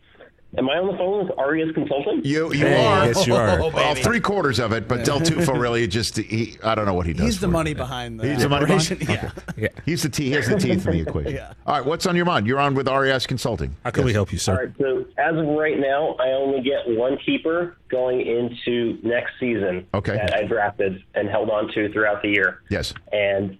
[0.58, 2.22] Am I on the phone with Arians Consulting?
[2.26, 3.06] You you Hey, are.
[3.06, 3.60] yes, you are.
[3.62, 6.58] Oh, well, three quarters of it, but Del Tufo really just he.
[6.64, 7.24] I don't know what he does.
[7.26, 7.54] He's the for it.
[7.54, 9.08] money behind the He's the money behind- operation.
[9.10, 9.32] Yeah.
[9.56, 9.68] Yeah.
[9.86, 10.32] He's the T.
[10.34, 11.34] He's the teeth in the equation.
[11.34, 11.54] Yeah.
[11.68, 12.47] All right, what's on your mind?
[12.47, 13.76] You're on with RES Consulting.
[13.84, 14.56] How can we help you, sir?
[14.56, 19.86] right, so as of right now, I only get one keeper going into next season
[19.93, 20.14] Okay.
[20.14, 22.62] that I drafted and held on to throughout the year.
[22.72, 22.93] Yes.
[23.12, 23.56] And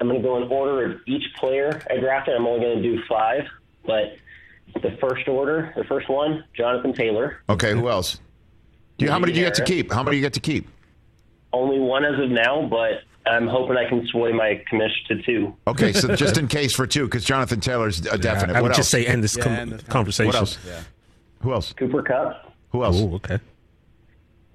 [0.00, 2.34] I'm going to go in order of each player I drafted.
[2.36, 3.44] I'm only going to do five,
[3.84, 4.16] but
[4.74, 7.42] the first order, the first one, Jonathan Taylor.
[7.48, 7.72] Okay.
[7.72, 8.20] Who else?
[8.98, 9.92] Do you, how many do you get to keep?
[9.92, 10.68] How many do you get to keep?
[11.52, 15.56] Only one as of now, but I'm hoping I can sway my commission to two.
[15.66, 18.56] Okay, so just in case for two, because Jonathan Taylor's a definite.
[18.56, 18.78] I would what else?
[18.78, 20.28] just say end this Yeah, com- end this conversation.
[20.28, 20.58] What else?
[21.42, 21.72] Who else?
[21.74, 22.96] Cooper Kupp, Who else?
[22.98, 23.38] Oh, okay.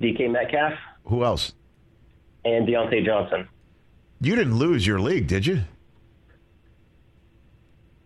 [0.01, 0.74] DK Metcalf,
[1.05, 1.53] Who else?
[2.43, 3.47] and Diontae Johnson.
[4.20, 5.62] You didn't lose your league, did you?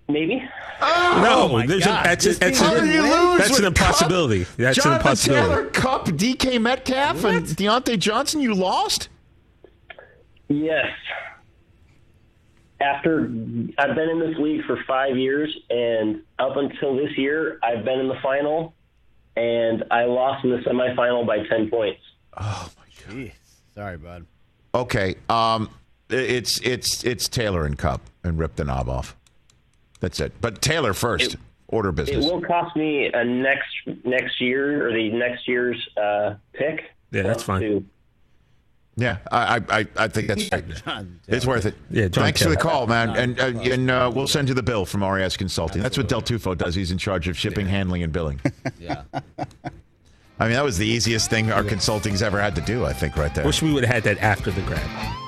[0.08, 0.44] Maybe.
[0.82, 2.06] no, my there's God.
[2.06, 3.12] a, that's, a, that's, team a, How didn't did you win?
[3.12, 3.38] lose?
[3.40, 4.46] that's an impossibility.
[4.46, 4.56] Kupp?
[4.58, 5.50] That's an Jonathan impossibility.
[5.50, 8.42] Taylor, Kupp, DK Metcalf, and Diontae Johnson.
[8.42, 9.10] You lost.
[10.48, 10.86] Yes.
[12.82, 13.22] After
[13.78, 18.00] I've been in this league for five years, and up until this year, I've been
[18.00, 18.76] in the final,
[19.36, 22.02] and I lost in the semifinal by ten points.
[22.38, 23.16] Oh my God!
[23.18, 23.32] Jeez.
[23.74, 24.26] Sorry, bud.
[24.76, 25.16] Okay.
[25.30, 25.70] Um,
[26.10, 29.16] it's it's it's Taylor and Kupp, and rip the knob off.
[30.00, 30.34] That's it.
[30.42, 31.36] But Taylor first.
[31.68, 32.24] Order business.
[32.24, 33.66] It will cost me a next
[34.04, 36.92] next year or the next year's uh, pick.
[37.12, 37.62] Yeah, that's fine.
[37.62, 37.86] To-
[38.98, 41.74] Yeah, I I, I- I think that's John it's worth it.
[41.90, 44.62] Yeah, John Thanks for the call, man, and uh, and uh, we'll send you the
[44.62, 45.82] bill from RES Consulting.
[45.82, 46.76] That's what Del Tufo does.
[46.76, 48.40] He's in charge of shipping, handling, and billing.
[48.80, 49.02] Yeah.
[50.40, 52.86] I mean, that was the easiest thing our consulting's ever had to do.
[52.86, 53.44] I think right there.
[53.46, 55.25] Wish we would have had that after the grab.